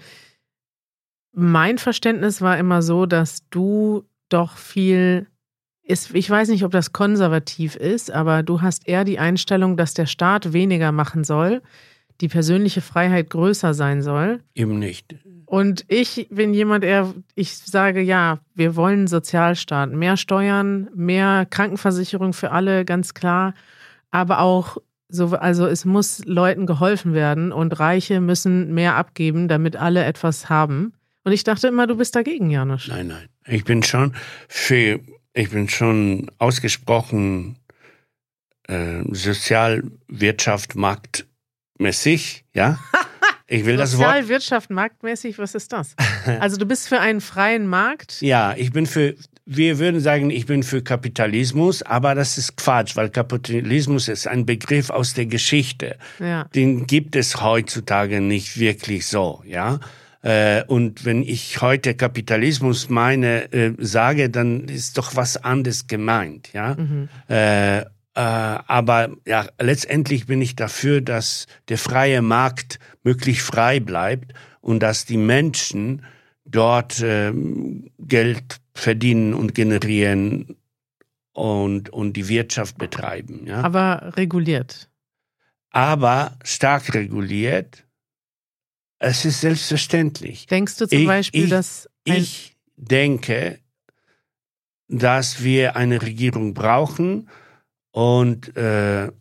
Mein 1.34 1.78
Verständnis 1.78 2.42
war 2.42 2.58
immer 2.58 2.82
so, 2.82 3.06
dass 3.06 3.48
du 3.50 4.04
doch 4.30 4.58
viel 4.58 5.28
ist, 5.86 6.16
ich 6.16 6.30
weiß 6.30 6.48
nicht, 6.48 6.64
ob 6.64 6.72
das 6.72 6.94
konservativ 6.94 7.76
ist, 7.76 8.10
aber 8.10 8.42
du 8.42 8.62
hast 8.62 8.88
eher 8.88 9.04
die 9.04 9.20
Einstellung, 9.20 9.76
dass 9.76 9.94
der 9.94 10.06
Staat 10.06 10.54
weniger 10.54 10.94
machen 10.94 11.26
soll, 11.26 11.62
die 12.22 12.30
persönliche 12.30 12.82
Freiheit 12.82 13.30
größer 13.30 13.74
sein 13.74 14.02
soll. 14.02 14.40
Eben 14.56 14.80
nicht. 14.80 15.16
Und 15.54 15.86
ich 15.88 16.30
bin 16.32 16.56
jemand, 16.56 16.84
der, 16.84 17.14
ich 17.36 17.56
sage 17.56 18.02
ja, 18.02 18.40
wir 18.56 18.76
wollen 18.76 19.06
Sozialstaat, 19.06 19.92
mehr 19.92 20.18
Steuern, 20.18 20.90
mehr 20.96 21.46
Krankenversicherung 21.48 22.34
für 22.34 22.50
alle, 22.50 22.86
ganz 22.86 23.14
klar, 23.14 23.54
aber 24.10 24.40
auch 24.40 24.78
so, 25.10 25.28
also 25.28 25.68
es 25.68 25.86
muss 25.86 26.26
Leuten 26.26 26.66
geholfen 26.66 27.14
werden 27.14 27.52
und 27.52 27.80
Reiche 27.80 28.20
müssen 28.20 28.74
mehr 28.74 28.96
abgeben, 28.96 29.48
damit 29.48 29.76
alle 29.76 30.04
etwas 30.06 30.50
haben. 30.50 30.94
Und 31.24 31.34
ich 31.34 31.44
dachte 31.44 31.68
immer, 31.68 31.86
du 31.86 31.98
bist 31.98 32.16
dagegen, 32.16 32.50
Janusz. 32.50 32.88
Nein, 32.88 33.10
nein. 33.10 33.30
Ich 33.46 33.64
bin 33.64 33.84
schon 33.84 34.16
für 34.48 35.02
ich 35.36 35.52
bin 35.52 35.70
schon 35.70 36.32
ausgesprochen 36.40 37.60
äh, 38.68 39.04
Sozialwirtschaft 39.12 40.74
marktmäßig, 40.76 42.44
ja. 42.56 42.80
Ich 43.54 43.66
will 43.66 43.78
das 43.78 43.98
Wort. 43.98 44.08
Sozialwirtschaft 44.08 44.70
marktmäßig, 44.72 45.38
was 45.38 45.56
ist 45.56 45.72
das? 45.72 45.96
Also 46.40 46.58
du 46.58 46.66
bist 46.66 46.88
für 46.88 47.00
einen 47.00 47.22
freien 47.22 47.68
Markt? 47.68 48.22
Ja, 48.22 48.56
ich 48.58 48.72
bin 48.72 48.86
für, 48.86 49.14
wir 49.46 49.78
würden 49.78 50.00
sagen, 50.00 50.30
ich 50.30 50.46
bin 50.46 50.64
für 50.64 50.82
Kapitalismus, 50.82 51.84
aber 51.84 52.16
das 52.16 52.38
ist 52.38 52.56
Quatsch, 52.56 52.96
weil 52.96 53.10
Kapitalismus 53.10 54.08
ist 54.08 54.28
ein 54.28 54.46
Begriff 54.46 54.90
aus 54.90 55.14
der 55.14 55.26
Geschichte. 55.26 55.98
Ja. 56.20 56.46
Den 56.56 56.88
gibt 56.88 57.16
es 57.16 57.42
heutzutage 57.42 58.22
nicht 58.22 58.58
wirklich 58.58 59.06
so, 59.06 59.44
ja. 59.46 59.80
Äh, 60.22 60.64
und 60.68 61.04
wenn 61.04 61.22
ich 61.22 61.62
heute 61.62 61.94
Kapitalismus 61.94 62.90
meine, 62.90 63.52
äh, 63.52 63.74
sage, 63.78 64.30
dann 64.30 64.70
ist 64.70 64.98
doch 64.98 65.16
was 65.16 65.38
anderes 65.38 65.88
gemeint, 65.88 66.54
ja. 66.54 66.76
Mhm. 66.76 67.10
Äh, 68.16 68.20
aber 68.20 69.16
ja, 69.26 69.48
letztendlich 69.60 70.28
bin 70.28 70.42
ich 70.42 70.56
dafür, 70.56 71.02
dass 71.02 71.48
der 71.70 71.78
freie 71.78 72.22
Markt 72.22 72.80
möglichst 73.04 73.46
frei 73.46 73.80
bleibt 73.80 74.34
und 74.62 74.82
dass 74.82 75.06
die 75.06 75.18
Menschen 75.18 76.06
dort 76.46 77.02
äh, 77.02 77.34
Geld 78.00 78.60
verdienen 78.74 79.34
und 79.34 79.56
generieren 79.56 80.58
und, 81.32 81.90
und 81.90 82.14
die 82.14 82.28
Wirtschaft 82.28 82.78
betreiben. 82.78 83.48
Ja? 83.48 83.62
Aber 83.64 84.14
reguliert. 84.16 84.90
Aber 85.72 86.38
stark 86.44 86.94
reguliert 86.94 87.84
es 89.04 89.26
ist 89.26 89.42
selbstverständlich. 89.42 90.48
Denkst 90.48 90.78
du 90.78 90.88
zum 90.88 91.00
ich, 91.00 91.08
Beispiel, 91.08 91.44
ich, 91.44 91.50
dass. 91.50 91.90
Ich 92.06 92.56
denke, 92.78 93.60
dass 94.88 95.44
wir 95.44 95.76
eine 95.76 96.02
Regierung 96.02 96.54
brauchen 96.54 97.30
und 97.94 98.58
äh, 98.58 99.12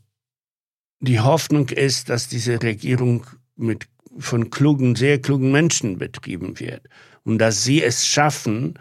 die 1.00 1.20
Hoffnung 1.20 1.68
ist, 1.68 2.08
dass 2.08 2.28
diese 2.28 2.62
Regierung 2.62 3.26
mit 3.54 3.86
von 4.18 4.50
klugen, 4.50 4.96
sehr 4.96 5.20
klugen 5.20 5.52
Menschen 5.52 5.98
betrieben 5.98 6.58
wird 6.58 6.88
und 7.24 7.38
dass 7.38 7.64
sie 7.64 7.82
es 7.82 8.06
schaffen, 8.06 8.78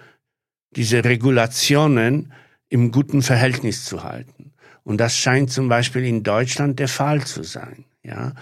diese 0.75 1.03
Regulationen 1.03 2.33
im 2.69 2.91
guten 2.91 3.21
Verhältnis 3.21 3.85
zu 3.85 4.03
halten. 4.03 4.53
Und 4.83 4.97
das 4.97 5.15
scheint 5.17 5.51
zum 5.51 5.67
Beispiel 5.67 6.05
in 6.05 6.23
Deutschland 6.23 6.79
der 6.79 6.87
Fall 6.87 7.25
zu 7.25 7.43
sein. 7.43 7.85
Ja, 8.03 8.33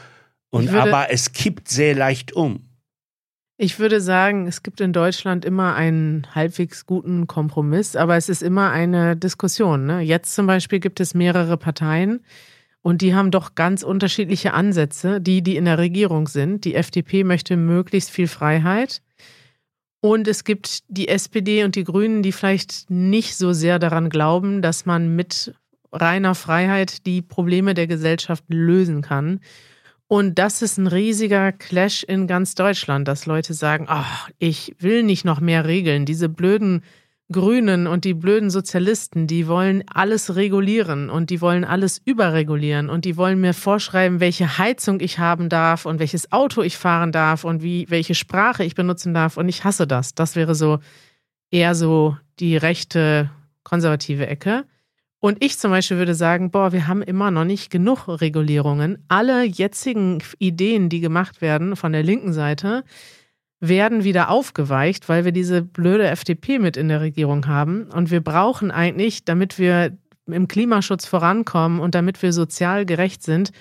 und 0.51 0.69
aber 0.69 1.11
es 1.11 1.33
kippt 1.33 1.67
sehr 1.67 1.95
leicht 1.95 2.33
um. 2.33 2.68
Ich 3.61 3.77
würde 3.77 3.99
sagen, 3.99 4.47
es 4.47 4.63
gibt 4.63 4.79
in 4.79 4.93
Deutschland 4.93 5.43
immer 5.43 5.75
einen 5.75 6.25
halbwegs 6.33 6.85
guten 6.85 7.27
Kompromiss, 7.27 7.97
aber 7.97 8.15
es 8.15 8.29
ist 8.29 8.41
immer 8.41 8.71
eine 8.71 9.17
Diskussion. 9.17 9.85
Ne? 9.85 9.99
Jetzt 9.99 10.33
zum 10.33 10.47
Beispiel 10.47 10.79
gibt 10.79 11.01
es 11.01 11.13
mehrere 11.13 11.57
Parteien 11.57 12.21
und 12.81 13.01
die 13.01 13.13
haben 13.13 13.31
doch 13.31 13.55
ganz 13.55 13.83
unterschiedliche 13.83 14.53
Ansätze, 14.53 15.19
die, 15.19 15.41
die 15.41 15.57
in 15.57 15.65
der 15.65 15.77
Regierung 15.77 16.29
sind. 16.29 16.63
Die 16.63 16.73
FDP 16.73 17.25
möchte 17.25 17.57
möglichst 17.57 18.11
viel 18.11 18.29
Freiheit. 18.29 19.01
Und 19.99 20.29
es 20.29 20.45
gibt 20.45 20.83
die 20.87 21.09
SPD 21.09 21.65
und 21.65 21.75
die 21.75 21.83
Grünen, 21.83 22.23
die 22.23 22.31
vielleicht 22.31 22.89
nicht 22.89 23.35
so 23.35 23.51
sehr 23.51 23.77
daran 23.77 24.09
glauben, 24.09 24.61
dass 24.61 24.85
man 24.85 25.17
mit 25.17 25.53
reiner 25.91 26.33
Freiheit 26.33 27.05
die 27.05 27.21
Probleme 27.21 27.73
der 27.73 27.87
Gesellschaft 27.87 28.45
lösen 28.47 29.01
kann. 29.01 29.41
Und 30.11 30.39
das 30.39 30.63
ist 30.63 30.79
ein 30.79 30.87
riesiger 30.87 31.51
Clash 31.51 32.01
in 32.01 32.25
ganz 32.25 32.55
Deutschland, 32.55 33.07
dass 33.07 33.27
Leute 33.27 33.53
sagen, 33.53 33.85
ach, 33.87 34.27
ich 34.39 34.75
will 34.79 35.03
nicht 35.03 35.23
noch 35.23 35.39
mehr 35.39 35.65
Regeln. 35.65 36.07
Diese 36.07 36.29
blöden 36.29 36.81
Grünen 37.31 37.85
und 37.85 38.05
die 38.05 38.15
blöden 38.15 38.49
Sozialisten, 38.49 39.27
die 39.27 39.47
wollen 39.47 39.83
alles 39.87 40.35
regulieren 40.35 41.11
und 41.11 41.29
die 41.29 41.41
wollen 41.41 41.63
alles 41.63 42.01
überregulieren 42.03 42.89
und 42.89 43.05
die 43.05 43.17
wollen 43.17 43.39
mir 43.39 43.53
vorschreiben, 43.53 44.19
welche 44.19 44.57
Heizung 44.57 44.99
ich 44.99 45.19
haben 45.19 45.47
darf 45.47 45.85
und 45.85 45.99
welches 45.99 46.31
Auto 46.31 46.63
ich 46.63 46.75
fahren 46.75 47.11
darf 47.11 47.43
und 47.43 47.61
wie, 47.61 47.85
welche 47.89 48.15
Sprache 48.15 48.63
ich 48.63 48.73
benutzen 48.73 49.13
darf. 49.13 49.37
Und 49.37 49.47
ich 49.47 49.63
hasse 49.63 49.85
das. 49.85 50.15
Das 50.15 50.35
wäre 50.35 50.55
so 50.55 50.79
eher 51.51 51.75
so 51.75 52.17
die 52.39 52.57
rechte 52.57 53.29
konservative 53.61 54.25
Ecke. 54.25 54.65
Und 55.19 55.43
ich 55.43 55.59
zum 55.59 55.71
Beispiel 55.71 55.97
würde 55.97 56.15
sagen, 56.15 56.49
boah, 56.49 56.71
wir 56.71 56.87
haben 56.87 57.01
immer 57.01 57.29
noch 57.29 57.43
nicht 57.43 57.69
genug 57.69 58.07
Regulierungen. 58.07 59.03
Alle 59.09 59.43
jetzigen 59.43 60.23
Ideen, 60.37 60.89
die 60.89 61.01
gemacht 61.01 61.41
werden 61.41 61.75
von 61.75 61.91
der 61.91 62.03
linken 62.03 62.31
Seite, 62.31 62.83
werden 63.59 64.05
wieder 64.05 64.29
aufgeweicht, 64.29 65.09
weil 65.09 65.25
wir 65.25 65.33
diese 65.33 65.61
blöde 65.61 66.07
FDP 66.07 66.59
mit 66.59 66.77
in 66.77 66.87
der 66.87 67.01
Regierung 67.01 67.47
haben. 67.47 67.85
Und 67.91 68.11
wir 68.11 68.21
brauchen 68.21 68.71
eigentlich, 68.71 69.25
damit 69.25 69.59
wir 69.59 69.97
im 70.25 70.47
Klimaschutz 70.47 71.05
vorankommen 71.05 71.81
und 71.81 71.95
damit 71.95 72.21
wir 72.21 72.31
sozial 72.31 72.85
gerecht 72.85 73.23
sind, 73.23 73.51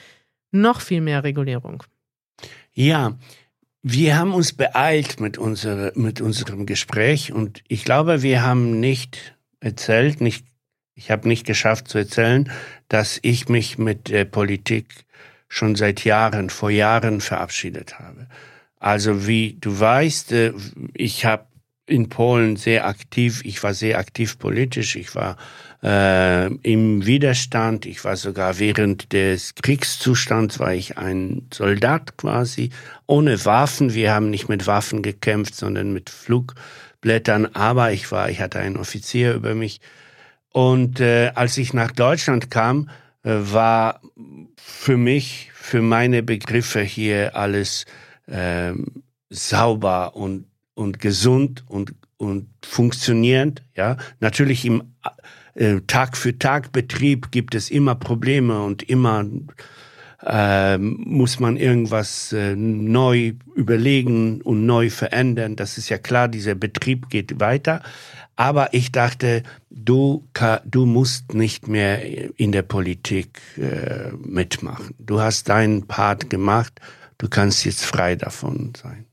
noch 0.52 0.80
viel 0.80 1.00
mehr 1.00 1.24
Regulierung. 1.24 1.82
Ja, 2.72 3.18
wir 3.82 4.16
haben 4.16 4.34
uns 4.34 4.52
beeilt 4.52 5.18
mit, 5.18 5.38
unsere, 5.38 5.92
mit 5.96 6.20
unserem 6.20 6.66
Gespräch 6.66 7.32
und 7.32 7.62
ich 7.68 7.84
glaube, 7.84 8.22
wir 8.22 8.42
haben 8.42 8.78
nicht 8.78 9.36
erzählt, 9.60 10.20
nicht 10.20 10.46
ich 10.98 11.12
habe 11.12 11.28
nicht 11.28 11.46
geschafft 11.46 11.86
zu 11.86 11.98
erzählen, 11.98 12.50
dass 12.88 13.20
ich 13.22 13.48
mich 13.48 13.78
mit 13.78 14.08
der 14.08 14.24
Politik 14.24 14.86
schon 15.48 15.76
seit 15.76 16.04
Jahren, 16.04 16.50
vor 16.50 16.70
Jahren 16.70 17.20
verabschiedet 17.20 18.00
habe. 18.00 18.26
Also 18.80 19.26
wie 19.26 19.56
du 19.60 19.78
weißt, 19.78 20.32
äh, 20.32 20.52
ich 20.94 21.24
habe 21.24 21.46
in 21.86 22.08
Polen 22.08 22.56
sehr 22.56 22.86
aktiv, 22.86 23.42
ich 23.44 23.62
war 23.62 23.74
sehr 23.74 23.98
aktiv 23.98 24.38
politisch, 24.38 24.96
ich 24.96 25.14
war 25.14 25.36
äh, 25.84 26.52
im 26.52 27.06
Widerstand, 27.06 27.86
ich 27.86 28.04
war 28.04 28.16
sogar 28.16 28.58
während 28.58 29.12
des 29.12 29.54
Kriegszustands, 29.54 30.58
war 30.58 30.74
ich 30.74 30.98
ein 30.98 31.46
Soldat 31.54 32.16
quasi, 32.16 32.70
ohne 33.06 33.44
Waffen. 33.44 33.94
Wir 33.94 34.12
haben 34.12 34.30
nicht 34.30 34.48
mit 34.48 34.66
Waffen 34.66 35.02
gekämpft, 35.02 35.54
sondern 35.54 35.92
mit 35.92 36.10
Flugblättern, 36.10 37.46
aber 37.54 37.92
ich 37.92 38.10
war, 38.10 38.28
ich 38.28 38.40
hatte 38.40 38.58
einen 38.58 38.76
Offizier 38.76 39.34
über 39.34 39.54
mich 39.54 39.80
und 40.52 41.00
äh, 41.00 41.32
als 41.34 41.58
ich 41.58 41.72
nach 41.72 41.92
Deutschland 41.92 42.50
kam, 42.50 42.90
äh, 43.22 43.30
war 43.34 44.00
für 44.56 44.96
mich, 44.96 45.50
für 45.54 45.82
meine 45.82 46.22
Begriffe 46.22 46.80
hier 46.80 47.36
alles 47.36 47.84
äh, 48.26 48.72
sauber 49.30 50.16
und, 50.16 50.46
und 50.74 51.00
gesund 51.00 51.64
und 51.68 51.94
und 52.18 52.48
funktionierend. 52.64 53.62
Ja, 53.74 53.96
natürlich 54.20 54.64
im 54.64 54.94
äh, 55.54 55.80
Tag 55.86 56.16
für 56.16 56.38
Tag 56.38 56.72
Betrieb 56.72 57.30
gibt 57.30 57.54
es 57.54 57.70
immer 57.70 57.94
Probleme 57.94 58.62
und 58.62 58.82
immer 58.82 59.24
äh, 60.24 60.78
muss 60.78 61.38
man 61.38 61.56
irgendwas 61.56 62.32
äh, 62.32 62.56
neu 62.56 63.34
überlegen 63.54 64.40
und 64.42 64.66
neu 64.66 64.90
verändern. 64.90 65.56
Das 65.56 65.78
ist 65.78 65.88
ja 65.88 65.98
klar, 65.98 66.28
dieser 66.28 66.54
Betrieb 66.54 67.08
geht 67.08 67.40
weiter. 67.40 67.82
Aber 68.36 68.72
ich 68.72 68.92
dachte, 68.92 69.42
du, 69.70 70.24
du 70.64 70.86
musst 70.86 71.34
nicht 71.34 71.66
mehr 71.66 72.38
in 72.38 72.52
der 72.52 72.62
Politik 72.62 73.40
äh, 73.56 74.12
mitmachen. 74.12 74.94
Du 74.98 75.20
hast 75.20 75.48
deinen 75.48 75.86
Part 75.86 76.30
gemacht. 76.30 76.80
Du 77.18 77.28
kannst 77.28 77.64
jetzt 77.64 77.84
frei 77.84 78.14
davon 78.14 78.72
sein. 78.80 79.06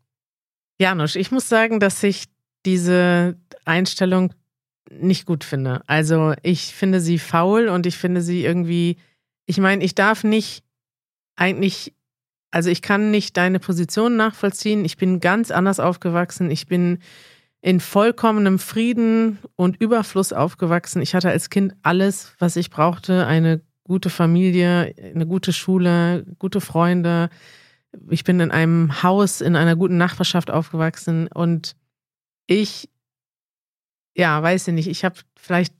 Janusz, 0.79 1.15
ich 1.15 1.31
muss 1.31 1.49
sagen, 1.49 1.79
dass 1.79 2.03
ich 2.03 2.25
diese 2.65 3.35
Einstellung 3.63 4.33
nicht 4.91 5.25
gut 5.25 5.43
finde. 5.43 5.81
Also 5.87 6.33
ich 6.43 6.75
finde 6.75 6.99
sie 6.99 7.17
faul 7.17 7.67
und 7.67 7.85
ich 7.85 7.97
finde 7.97 8.21
sie 8.21 8.43
irgendwie, 8.43 8.97
ich 9.45 9.57
meine, 9.57 9.83
ich 9.83 9.95
darf 9.95 10.23
nicht 10.23 10.64
eigentlich, 11.35 11.93
also 12.51 12.69
ich 12.69 12.81
kann 12.81 13.11
nicht 13.11 13.37
deine 13.37 13.59
Position 13.59 14.15
nachvollziehen. 14.15 14.85
Ich 14.85 14.97
bin 14.97 15.19
ganz 15.19 15.51
anders 15.51 15.79
aufgewachsen. 15.79 16.49
Ich 16.51 16.67
bin 16.67 16.99
in 17.61 17.79
vollkommenem 17.79 18.59
Frieden 18.59 19.39
und 19.55 19.77
Überfluss 19.81 20.33
aufgewachsen. 20.33 21.01
Ich 21.01 21.15
hatte 21.15 21.29
als 21.29 21.49
Kind 21.49 21.73
alles, 21.81 22.35
was 22.39 22.55
ich 22.55 22.69
brauchte. 22.69 23.25
Eine 23.25 23.61
gute 23.83 24.09
Familie, 24.09 24.93
eine 24.97 25.25
gute 25.25 25.53
Schule, 25.53 26.25
gute 26.37 26.61
Freunde. 26.61 27.29
Ich 28.09 28.23
bin 28.23 28.39
in 28.39 28.51
einem 28.51 29.03
Haus, 29.03 29.41
in 29.41 29.55
einer 29.55 29.75
guten 29.75 29.97
Nachbarschaft 29.97 30.51
aufgewachsen 30.51 31.27
und 31.27 31.75
ich, 32.47 32.89
ja, 34.15 34.41
weiß 34.41 34.67
ich 34.67 34.73
nicht, 34.73 34.87
ich 34.87 35.05
habe 35.05 35.15
vielleicht, 35.37 35.73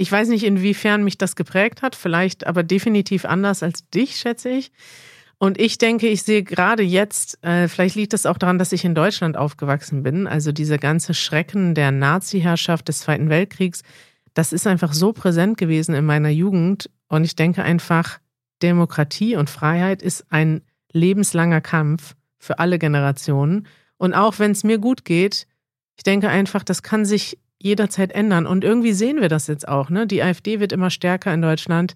ich 0.00 0.10
weiß 0.10 0.28
nicht, 0.28 0.44
inwiefern 0.44 1.02
mich 1.02 1.18
das 1.18 1.34
geprägt 1.34 1.82
hat, 1.82 1.96
vielleicht 1.96 2.46
aber 2.46 2.62
definitiv 2.62 3.24
anders 3.24 3.64
als 3.64 3.90
dich, 3.90 4.14
schätze 4.16 4.48
ich. 4.48 4.70
Und 5.38 5.60
ich 5.60 5.76
denke, 5.78 6.06
ich 6.06 6.22
sehe 6.22 6.44
gerade 6.44 6.84
jetzt, 6.84 7.42
äh, 7.44 7.66
vielleicht 7.66 7.96
liegt 7.96 8.14
es 8.14 8.24
auch 8.24 8.38
daran, 8.38 8.58
dass 8.58 8.72
ich 8.72 8.84
in 8.84 8.94
Deutschland 8.94 9.36
aufgewachsen 9.36 10.04
bin, 10.04 10.28
also 10.28 10.52
diese 10.52 10.78
ganze 10.78 11.14
Schrecken 11.14 11.74
der 11.74 11.90
Nazi-Herrschaft 11.90 12.86
des 12.86 13.00
Zweiten 13.00 13.28
Weltkriegs, 13.28 13.82
das 14.34 14.52
ist 14.52 14.68
einfach 14.68 14.92
so 14.92 15.12
präsent 15.12 15.58
gewesen 15.58 15.96
in 15.96 16.04
meiner 16.04 16.28
Jugend. 16.28 16.90
Und 17.08 17.24
ich 17.24 17.34
denke 17.34 17.64
einfach, 17.64 18.20
Demokratie 18.62 19.34
und 19.34 19.50
Freiheit 19.50 20.00
ist 20.00 20.26
ein 20.30 20.62
lebenslanger 20.92 21.60
Kampf 21.60 22.14
für 22.38 22.60
alle 22.60 22.78
Generationen. 22.78 23.66
Und 23.96 24.14
auch 24.14 24.38
wenn 24.38 24.52
es 24.52 24.62
mir 24.62 24.78
gut 24.78 25.04
geht, 25.04 25.48
ich 25.96 26.04
denke 26.04 26.28
einfach, 26.28 26.62
das 26.62 26.84
kann 26.84 27.04
sich 27.04 27.36
jederzeit 27.60 28.12
ändern. 28.12 28.46
Und 28.46 28.64
irgendwie 28.64 28.92
sehen 28.92 29.20
wir 29.20 29.28
das 29.28 29.46
jetzt 29.46 29.66
auch. 29.66 29.90
Ne? 29.90 30.06
Die 30.06 30.22
AfD 30.22 30.60
wird 30.60 30.72
immer 30.72 30.90
stärker 30.90 31.32
in 31.32 31.42
Deutschland. 31.42 31.94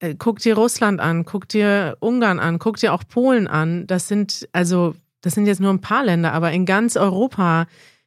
Äh, 0.00 0.14
guck 0.18 0.38
dir 0.40 0.54
Russland 0.54 1.00
an, 1.00 1.24
guck 1.24 1.48
dir 1.48 1.96
Ungarn 2.00 2.38
an, 2.38 2.58
guck 2.58 2.76
dir 2.76 2.92
auch 2.92 3.04
Polen 3.06 3.46
an. 3.46 3.86
Das 3.86 4.08
sind 4.08 4.48
also, 4.52 4.94
das 5.20 5.34
sind 5.34 5.46
jetzt 5.46 5.60
nur 5.60 5.72
ein 5.72 5.80
paar 5.80 6.04
Länder, 6.04 6.32
aber 6.32 6.52
in 6.52 6.66
ganz 6.66 6.96
Europa 6.96 7.66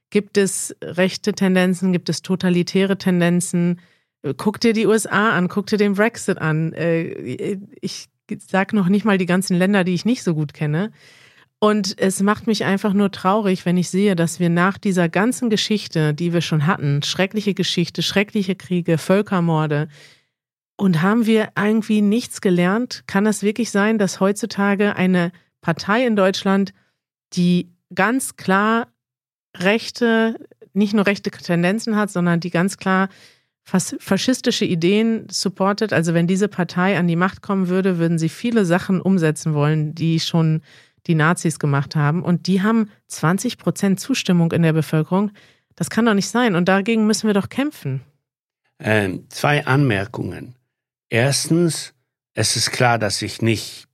gibt 0.10 0.38
es 0.38 0.76
rechte 0.82 1.34
Tendenzen, 1.34 1.92
gibt 1.92 2.10
es 2.10 2.22
totalitäre 2.22 2.98
Tendenzen. 2.98 3.80
Äh, 4.22 4.34
guck 4.36 4.60
dir 4.60 4.74
die 4.74 4.86
USA 4.88 5.32
an, 5.32 5.48
guck 5.48 5.68
dir 5.68 5.78
den 5.78 5.94
Brexit 5.94 6.38
an. 6.38 6.74
Äh, 6.74 7.58
ich 7.82 8.10
sag 8.38 8.74
noch 8.74 8.90
nicht 8.90 9.06
mal 9.06 9.18
die 9.18 9.26
ganzen 9.26 9.58
Länder, 9.58 9.84
die 9.84 9.94
ich 9.94 10.06
nicht 10.06 10.24
so 10.24 10.34
gut 10.34 10.54
kenne. 10.54 10.92
Und 11.64 11.98
es 11.98 12.22
macht 12.22 12.46
mich 12.46 12.66
einfach 12.66 12.92
nur 12.92 13.10
traurig, 13.10 13.66
wenn 13.66 13.78
ich 13.78 13.90
sehe, 13.90 14.18
dass 14.18 14.42
wir 14.42 14.50
nach 14.50 14.78
dieser 14.78 15.08
ganzen 15.08 15.50
Geschichte, 15.50 16.14
die 16.14 16.34
wir 16.34 16.42
schon 16.42 16.68
hatten, 16.68 17.02
schreckliche 17.04 17.54
Geschichte, 17.54 18.04
schreckliche 18.04 18.56
Kriege, 18.56 18.98
Völkermorde, 18.98 19.88
und 20.76 21.02
haben 21.02 21.26
wir 21.26 21.54
irgendwie 21.58 22.02
nichts 22.02 22.42
gelernt? 22.42 23.06
Kann 23.08 23.26
es 23.26 23.44
wirklich 23.44 23.72
sein, 23.72 23.98
dass 23.98 24.20
heutzutage 24.20 24.98
eine 24.98 25.32
Partei 25.62 26.06
in 26.06 26.18
Deutschland, 26.18 26.74
die 27.32 27.70
ganz 27.96 28.36
klar 28.36 28.90
rechte, 29.56 30.46
nicht 30.74 30.94
nur 30.94 31.08
rechte 31.08 31.32
Tendenzen 31.32 31.96
hat, 31.96 32.12
sondern 32.12 32.42
die 32.42 32.50
ganz 32.50 32.76
klar 32.76 33.08
faschistische 33.64 34.66
Ideen 34.66 35.28
supportet. 35.32 35.94
Also 35.94 36.14
wenn 36.14 36.28
diese 36.28 36.50
Partei 36.50 36.98
an 36.98 37.08
die 37.08 37.16
Macht 37.16 37.42
kommen 37.42 37.70
würde, 37.70 38.00
würden 38.00 38.20
sie 38.20 38.28
viele 38.28 38.66
Sachen 38.66 39.00
umsetzen 39.00 39.54
wollen, 39.54 39.96
die 39.96 40.20
schon 40.20 40.62
die 41.08 41.16
Nazis 41.16 41.60
gemacht 41.60 41.96
haben. 41.96 42.24
Und 42.24 42.48
die 42.48 42.62
haben 42.62 42.90
20 43.08 43.58
Prozent 43.58 44.00
Zustimmung 44.00 44.52
in 44.52 44.64
der 44.64 44.74
Bevölkerung. 44.74 45.32
Das 45.76 45.90
kann 45.90 46.06
doch 46.06 46.14
nicht 46.14 46.30
sein. 46.30 46.56
Und 46.56 46.68
dagegen 46.68 47.08
müssen 47.08 47.28
wir 47.28 47.34
doch 47.34 47.50
kämpfen. 47.50 48.02
Ähm, 48.80 49.26
zwei 49.30 49.66
Anmerkungen. 49.66 50.56
Erstens, 51.10 51.94
es 52.34 52.56
ist 52.56 52.72
klar, 52.72 52.98
dass 52.98 53.22
ich 53.22 53.42
nicht, 53.42 53.88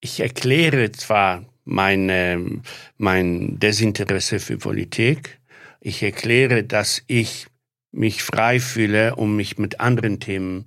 ich 0.00 0.20
erkläre 0.20 0.92
zwar 0.92 1.44
meine, 1.64 2.60
mein 2.96 3.58
Desinteresse 3.58 4.40
für 4.40 4.58
Politik, 4.58 5.38
ich 5.80 6.02
erkläre, 6.02 6.64
dass 6.64 7.02
ich 7.06 7.46
mich 7.92 8.22
frei 8.22 8.58
fühle, 8.58 9.14
um 9.14 9.36
mich 9.36 9.58
mit 9.58 9.80
anderen 9.80 10.18
Themen 10.18 10.66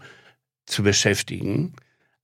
zu 0.66 0.84
beschäftigen, 0.84 1.74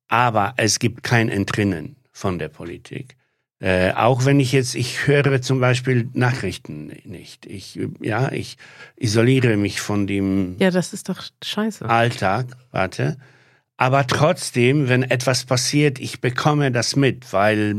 aber 0.08 0.54
es 0.58 0.80
gibt 0.80 1.04
kein 1.04 1.28
Entrinnen 1.28 1.97
von 2.18 2.40
der 2.40 2.50
Politik. 2.50 3.16
Äh, 3.60 3.92
auch 3.94 4.26
wenn 4.26 4.40
ich 4.40 4.52
jetzt, 4.52 4.76
ich 4.76 5.08
höre 5.08 5.42
zum 5.42 5.60
Beispiel 5.60 6.10
Nachrichten 6.14 6.92
nicht. 7.06 7.46
Ich, 7.46 7.80
ja, 8.02 8.32
ich 8.32 8.58
isoliere 8.96 9.56
mich 9.58 9.82
von 9.82 10.08
dem. 10.08 10.56
Ja, 10.60 10.72
das 10.72 10.94
ist 10.94 11.10
doch 11.10 11.24
scheiße. 11.44 11.86
Alltag, 11.86 12.48
warte. 12.72 13.18
Aber 13.78 14.08
trotzdem, 14.08 14.90
wenn 14.90 15.04
etwas 15.04 15.46
passiert, 15.46 16.00
ich 16.00 16.20
bekomme 16.20 16.72
das 16.72 16.96
mit, 16.96 17.32
weil 17.32 17.76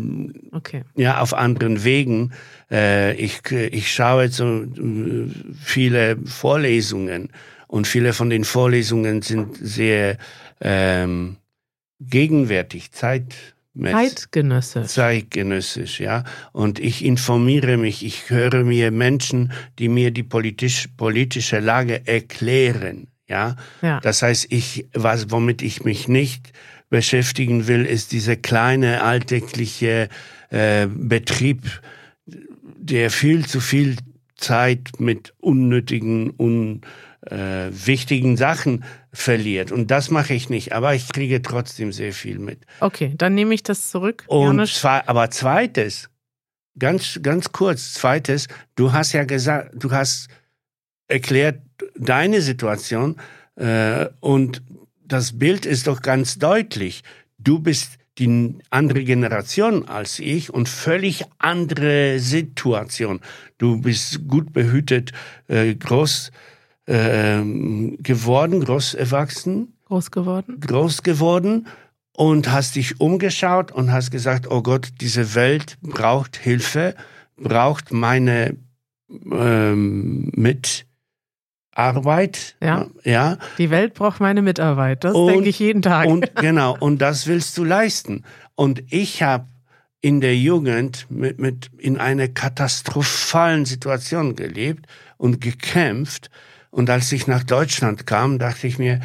okay. 0.53 0.85
ja 0.95 1.21
auf 1.21 1.35
anderen 1.35 1.83
Wegen. 1.83 2.33
Äh, 2.71 3.15
ich 3.15 3.41
ich 3.51 3.93
schaue 3.93 4.29
so 4.29 4.63
äh, 4.63 5.29
viele 5.61 6.17
Vorlesungen 6.25 7.31
und 7.67 7.89
viele 7.89 8.13
von 8.13 8.31
den 8.31 8.45
Vorlesungen 8.45 9.23
sind 9.23 9.57
sehr 9.61 10.17
ähm, 10.61 11.39
gegenwärtig, 12.01 12.93
Zeit 12.93 13.57
Zeitgenössisch. 13.83 14.87
Zeitgenössisch, 14.87 16.01
ja. 16.01 16.25
Und 16.53 16.79
ich 16.79 17.05
informiere 17.05 17.77
mich, 17.77 18.05
ich 18.05 18.31
höre 18.31 18.65
mir 18.65 18.91
Menschen, 18.91 19.53
die 19.79 19.89
mir 19.89 20.11
die 20.11 20.23
politisch, 20.23 20.89
politische 20.97 21.61
Lage 21.61 22.07
erklären, 22.07 23.09
ja. 23.29 23.57
ja. 23.83 24.01
Das 24.01 24.23
heißt, 24.23 24.47
ich, 24.51 24.87
was, 24.95 25.31
womit 25.31 25.63
ich 25.63 25.85
mich 25.85 26.09
nicht 26.09 26.53
beschäftigen 26.91 27.67
will, 27.67 27.85
ist 27.85 28.13
dieser 28.13 28.37
kleine 28.37 29.03
alltägliche 29.03 30.09
äh, 30.51 30.87
Betrieb, 30.87 31.81
der 32.27 33.11
viel 33.11 33.47
zu 33.47 33.61
viel 33.61 33.97
Zeit 34.37 34.99
mit 34.99 35.35
unnötigen, 35.39 36.33
un, 36.39 36.81
äh, 37.31 37.71
wichtigen 37.71 38.37
Sachen 38.37 38.85
verliert. 39.21 39.73
Und 39.73 39.91
das 39.91 40.11
mache 40.11 40.35
ich 40.35 40.49
nicht, 40.49 40.73
aber 40.73 40.95
ich 40.95 41.09
kriege 41.13 41.43
trotzdem 41.43 41.93
sehr 41.93 42.13
viel 42.13 42.39
mit. 42.39 42.61
Okay, 42.81 43.13
dann 43.17 43.35
nehme 43.35 43.55
ich 43.55 43.63
das 43.63 43.91
zurück. 43.91 44.25
Und 44.27 44.67
zwei, 44.69 45.07
aber 45.07 45.31
zweites, 45.31 46.09
ganz, 46.79 47.19
ganz 47.23 47.53
kurz, 47.53 47.95
zweites, 47.95 48.47
du 48.77 48.93
hast 48.93 49.13
ja 49.13 49.25
gesagt, 49.25 49.73
du 49.75 49.91
hast 49.91 50.29
erklärt 51.09 51.61
deine 51.97 52.41
Situation 52.43 53.17
äh, 53.57 54.07
und 54.21 54.63
das 55.05 55.39
Bild 55.39 55.67
ist 55.67 55.87
doch 55.87 56.03
ganz 56.03 56.39
deutlich. 56.39 57.03
Du 57.39 57.59
bist 57.59 57.93
die 58.19 58.57
andere 58.71 59.05
Generation 59.05 59.89
als 59.89 60.19
ich 60.19 60.53
und 60.53 60.69
völlig 60.69 61.25
andere 61.39 62.19
Situation. 62.19 63.21
Du 63.59 63.81
bist 63.81 64.29
gut 64.29 64.53
behütet, 64.53 65.13
äh, 65.49 65.75
groß 65.75 66.31
äh, 66.89 67.43
geworden, 67.99 68.65
groß 68.65 68.95
erwachsen. 68.95 69.75
Groß 69.87 70.11
geworden. 70.11 70.61
Groß 70.61 71.03
geworden 71.03 71.67
und 72.13 72.51
hast 72.51 72.77
dich 72.77 73.01
umgeschaut 73.01 73.71
und 73.71 73.93
hast 73.93 74.11
gesagt, 74.11 74.51
oh 74.51 74.63
Gott, 74.63 74.89
diese 75.01 75.35
Welt 75.35 75.77
braucht 75.83 76.37
Hilfe, 76.37 76.95
braucht 77.37 77.93
meine 77.93 78.57
ähm, 79.31 80.33
Mitarbeit. 81.75 82.57
Ja. 82.61 82.87
ja. 83.05 83.39
Die 83.59 83.71
Welt 83.71 83.95
braucht 83.95 84.21
meine 84.21 84.43
Mitarbeit. 84.43 85.05
Das 85.05 85.15
denke 85.15 85.49
ich 85.49 85.59
jeden 85.61 85.83
Tag. 85.83 86.09
Und 86.09 86.35
genau, 86.41 86.77
und 86.79 86.99
das 87.01 87.27
willst 87.27 87.57
du 87.57 87.65
leisten. 87.65 88.25
Und 88.57 88.83
ich 88.91 89.23
habe 89.23 89.47
in 90.01 90.21
der 90.21 90.37
Jugend 90.37 91.07
mit, 91.11 91.39
mit 91.39 91.71
in 91.79 91.99
einer 91.99 92.29
katastrophalen 92.29 93.65
Situation 93.65 94.35
gelebt 94.37 94.87
und 95.19 95.41
gekämpft 95.41 96.31
und 96.71 96.91
als 96.91 97.11
ich 97.13 97.27
nach 97.27 97.45
Deutschland 97.45 98.07
kam, 98.07 98.39
dachte 98.39 98.67
ich 98.67 98.79
mir, 98.79 99.01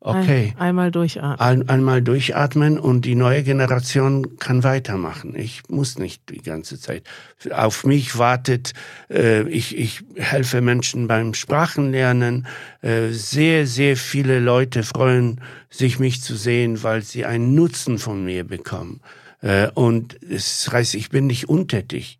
okay. 0.00 0.54
Ein, 0.56 0.68
einmal 0.68 0.90
durchatmen. 0.90 1.40
Ein, 1.40 1.68
einmal 1.68 2.02
durchatmen 2.02 2.78
und 2.78 3.04
die 3.04 3.14
neue 3.14 3.42
Generation 3.42 4.38
kann 4.38 4.64
weitermachen. 4.64 5.34
Ich 5.36 5.62
muss 5.68 5.98
nicht 5.98 6.30
die 6.30 6.42
ganze 6.42 6.80
Zeit. 6.80 7.04
Auf 7.50 7.84
mich 7.84 8.18
wartet, 8.18 8.72
äh, 9.10 9.48
ich, 9.48 9.76
ich 9.76 10.02
helfe 10.16 10.60
Menschen 10.60 11.08
beim 11.08 11.34
Sprachenlernen. 11.34 12.46
Äh, 12.82 13.08
sehr, 13.10 13.66
sehr 13.66 13.96
viele 13.96 14.38
Leute 14.38 14.82
freuen 14.82 15.40
sich, 15.70 15.98
mich 15.98 16.22
zu 16.22 16.36
sehen, 16.36 16.82
weil 16.82 17.02
sie 17.02 17.24
einen 17.24 17.54
Nutzen 17.54 17.98
von 17.98 18.24
mir 18.24 18.44
bekommen. 18.44 19.00
Äh, 19.42 19.68
und 19.74 20.18
es 20.22 20.68
heißt, 20.70 20.94
ich 20.94 21.10
bin 21.10 21.26
nicht 21.26 21.48
untätig. 21.48 22.18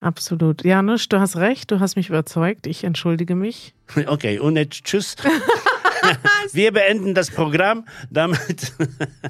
Absolut. 0.00 0.64
Janusz, 0.64 1.08
du 1.08 1.20
hast 1.20 1.36
recht, 1.36 1.70
du 1.70 1.78
hast 1.80 1.96
mich 1.96 2.08
überzeugt. 2.08 2.66
Ich 2.66 2.84
entschuldige 2.84 3.34
mich. 3.34 3.74
Okay, 4.06 4.38
und 4.38 4.56
jetzt 4.56 4.84
tschüss. 4.84 5.16
Wir 6.52 6.72
beenden 6.72 7.12
das 7.14 7.30
Programm 7.30 7.84
damit. 8.10 8.72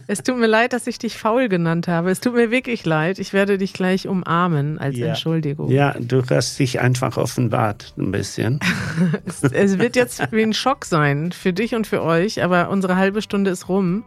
es 0.06 0.22
tut 0.22 0.36
mir 0.38 0.46
leid, 0.46 0.72
dass 0.72 0.86
ich 0.86 0.98
dich 0.98 1.16
faul 1.16 1.48
genannt 1.48 1.88
habe. 1.88 2.10
Es 2.10 2.20
tut 2.20 2.34
mir 2.34 2.50
wirklich 2.50 2.84
leid. 2.84 3.18
Ich 3.18 3.32
werde 3.32 3.58
dich 3.58 3.72
gleich 3.72 4.06
umarmen 4.06 4.78
als 4.78 4.96
Ja. 4.96 5.08
Entschuldigung. 5.08 5.70
Ja, 5.70 5.94
du 5.98 6.22
hast 6.30 6.58
dich 6.58 6.78
einfach 6.80 7.16
offenbart 7.16 7.94
ein 7.98 8.12
bisschen. 8.12 8.60
Es, 9.26 9.42
es 9.42 9.78
wird 9.78 9.96
jetzt 9.96 10.30
wie 10.30 10.42
ein 10.42 10.52
Schock 10.52 10.84
sein 10.84 11.32
für 11.32 11.52
dich 11.52 11.74
und 11.74 11.86
für 11.86 12.02
euch, 12.02 12.42
aber 12.44 12.68
unsere 12.70 12.96
halbe 12.96 13.22
Stunde 13.22 13.50
ist 13.50 13.68
rum. 13.68 14.04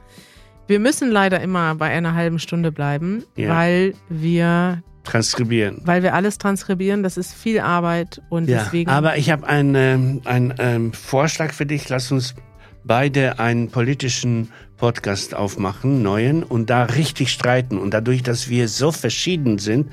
Wir 0.67 0.79
müssen 0.79 1.11
leider 1.11 1.41
immer 1.41 1.75
bei 1.75 1.87
einer 1.89 2.13
halben 2.13 2.39
Stunde 2.39 2.71
bleiben, 2.71 3.23
Ja. 3.35 3.49
weil 3.49 3.95
wir, 4.07 4.81
Transkribieren. 5.03 5.81
weil 5.85 6.01
wir 6.03 6.13
alles 6.13 6.37
transkribieren. 6.37 7.03
Das 7.03 7.17
ist 7.17 7.33
viel 7.33 7.59
Arbeit 7.59 8.21
und 8.29 8.47
Ja, 8.49 8.63
deswegen. 8.63 8.89
aber 8.89 9.17
ich 9.17 9.29
habe 9.29 9.45
einen, 9.47 9.75
ähm, 9.75 10.21
einen 10.25 10.53
ähm, 10.59 10.93
Vorschlag 10.93 11.51
für 11.53 11.65
dich. 11.65 11.89
Lass 11.89 12.11
uns 12.11 12.35
beide 12.83 13.39
einen 13.39 13.69
politischen 13.69 14.49
Podcast 14.77 15.35
aufmachen, 15.35 16.01
neuen, 16.01 16.43
und 16.43 16.69
da 16.69 16.83
richtig 16.83 17.31
streiten. 17.31 17.77
Und 17.77 17.93
dadurch, 17.93 18.23
dass 18.23 18.49
wir 18.49 18.67
so 18.67 18.91
verschieden 18.91 19.57
sind, 19.57 19.91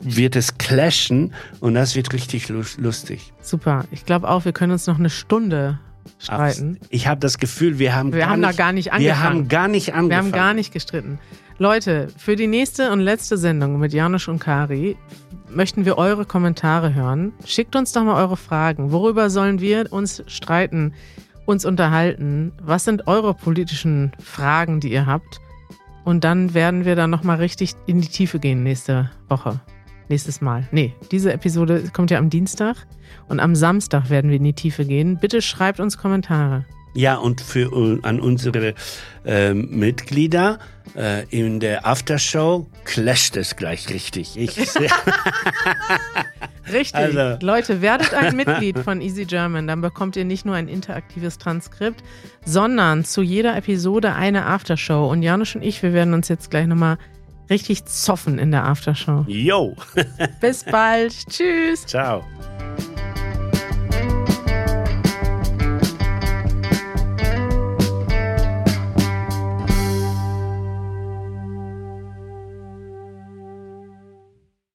wird 0.00 0.36
es 0.36 0.58
clashen 0.58 1.32
und 1.60 1.74
das 1.74 1.96
wird 1.96 2.12
richtig 2.12 2.48
lu- 2.48 2.62
lustig. 2.78 3.32
super. 3.40 3.84
Ich 3.90 4.04
glaube 4.06 4.28
auch, 4.28 4.44
wir 4.44 4.52
können 4.52 4.70
uns 4.72 4.86
noch 4.86 4.98
eine 4.98 5.10
Stunde 5.10 5.80
streiten. 6.20 6.78
Ich 6.88 7.06
habe 7.08 7.20
das 7.20 7.38
Gefühl, 7.38 7.78
wir 7.80 7.94
haben 7.96 8.12
Wir 8.12 8.20
gar 8.20 8.30
haben 8.30 8.42
da 8.42 8.48
nicht, 8.48 8.58
gar 8.58 8.72
nicht 8.72 8.84
Wir 8.86 8.92
angefangen. 8.94 9.22
haben 9.24 9.48
gar 9.48 9.68
nicht 9.68 9.94
angefangen. 9.94 10.10
Wir 10.10 10.16
haben 10.18 10.32
gar 10.32 10.54
nicht 10.54 10.72
gestritten. 10.72 11.18
Leute, 11.60 12.06
für 12.16 12.36
die 12.36 12.46
nächste 12.46 12.92
und 12.92 13.00
letzte 13.00 13.36
Sendung 13.36 13.80
mit 13.80 13.92
Janusz 13.92 14.28
und 14.28 14.38
Kari 14.38 14.96
möchten 15.50 15.84
wir 15.84 15.98
eure 15.98 16.24
Kommentare 16.24 16.94
hören. 16.94 17.32
Schickt 17.44 17.74
uns 17.74 17.90
doch 17.90 18.04
mal 18.04 18.22
eure 18.22 18.36
Fragen. 18.36 18.92
Worüber 18.92 19.28
sollen 19.28 19.60
wir 19.60 19.92
uns 19.92 20.22
streiten, 20.28 20.94
uns 21.46 21.64
unterhalten? 21.64 22.52
Was 22.62 22.84
sind 22.84 23.08
eure 23.08 23.34
politischen 23.34 24.12
Fragen, 24.22 24.78
die 24.78 24.92
ihr 24.92 25.06
habt? 25.06 25.40
Und 26.04 26.22
dann 26.22 26.54
werden 26.54 26.84
wir 26.84 26.94
da 26.94 27.08
nochmal 27.08 27.38
richtig 27.38 27.72
in 27.86 28.00
die 28.00 28.08
Tiefe 28.08 28.38
gehen 28.38 28.62
nächste 28.62 29.10
Woche. 29.28 29.58
Nächstes 30.08 30.40
Mal. 30.40 30.68
Nee, 30.70 30.94
diese 31.10 31.32
Episode 31.32 31.90
kommt 31.92 32.12
ja 32.12 32.18
am 32.18 32.30
Dienstag 32.30 32.86
und 33.26 33.40
am 33.40 33.56
Samstag 33.56 34.10
werden 34.10 34.30
wir 34.30 34.36
in 34.36 34.44
die 34.44 34.52
Tiefe 34.52 34.84
gehen. 34.84 35.18
Bitte 35.18 35.42
schreibt 35.42 35.80
uns 35.80 35.98
Kommentare. 35.98 36.66
Ja, 36.94 37.16
und 37.16 37.40
für 37.40 37.72
uh, 37.72 37.98
an 38.02 38.20
unsere 38.20 38.74
ähm, 39.24 39.68
Mitglieder 39.70 40.58
äh, 40.96 41.24
in 41.30 41.60
der 41.60 41.86
Aftershow 41.86 42.66
clasht 42.84 43.36
es 43.36 43.56
gleich 43.56 43.88
richtig. 43.90 44.36
Ich 44.36 44.56
Richtig. 46.72 46.94
Also- 46.94 47.44
Leute, 47.44 47.80
werdet 47.82 48.12
ein 48.14 48.36
Mitglied 48.36 48.78
von 48.78 49.00
Easy 49.00 49.24
German. 49.24 49.66
Dann 49.66 49.80
bekommt 49.80 50.16
ihr 50.16 50.24
nicht 50.24 50.44
nur 50.44 50.54
ein 50.54 50.68
interaktives 50.68 51.38
Transkript, 51.38 52.02
sondern 52.44 53.04
zu 53.04 53.22
jeder 53.22 53.56
Episode 53.56 54.14
eine 54.14 54.46
Aftershow. 54.46 55.08
Und 55.10 55.22
Janusz 55.22 55.54
und 55.54 55.62
ich, 55.62 55.82
wir 55.82 55.92
werden 55.92 56.14
uns 56.14 56.28
jetzt 56.28 56.50
gleich 56.50 56.66
nochmal 56.66 56.98
richtig 57.48 57.86
zoffen 57.86 58.38
in 58.38 58.50
der 58.50 58.64
Aftershow. 58.64 59.24
Yo, 59.26 59.76
Bis 60.40 60.64
bald. 60.64 61.14
Tschüss. 61.28 61.86
ciao. 61.86 62.24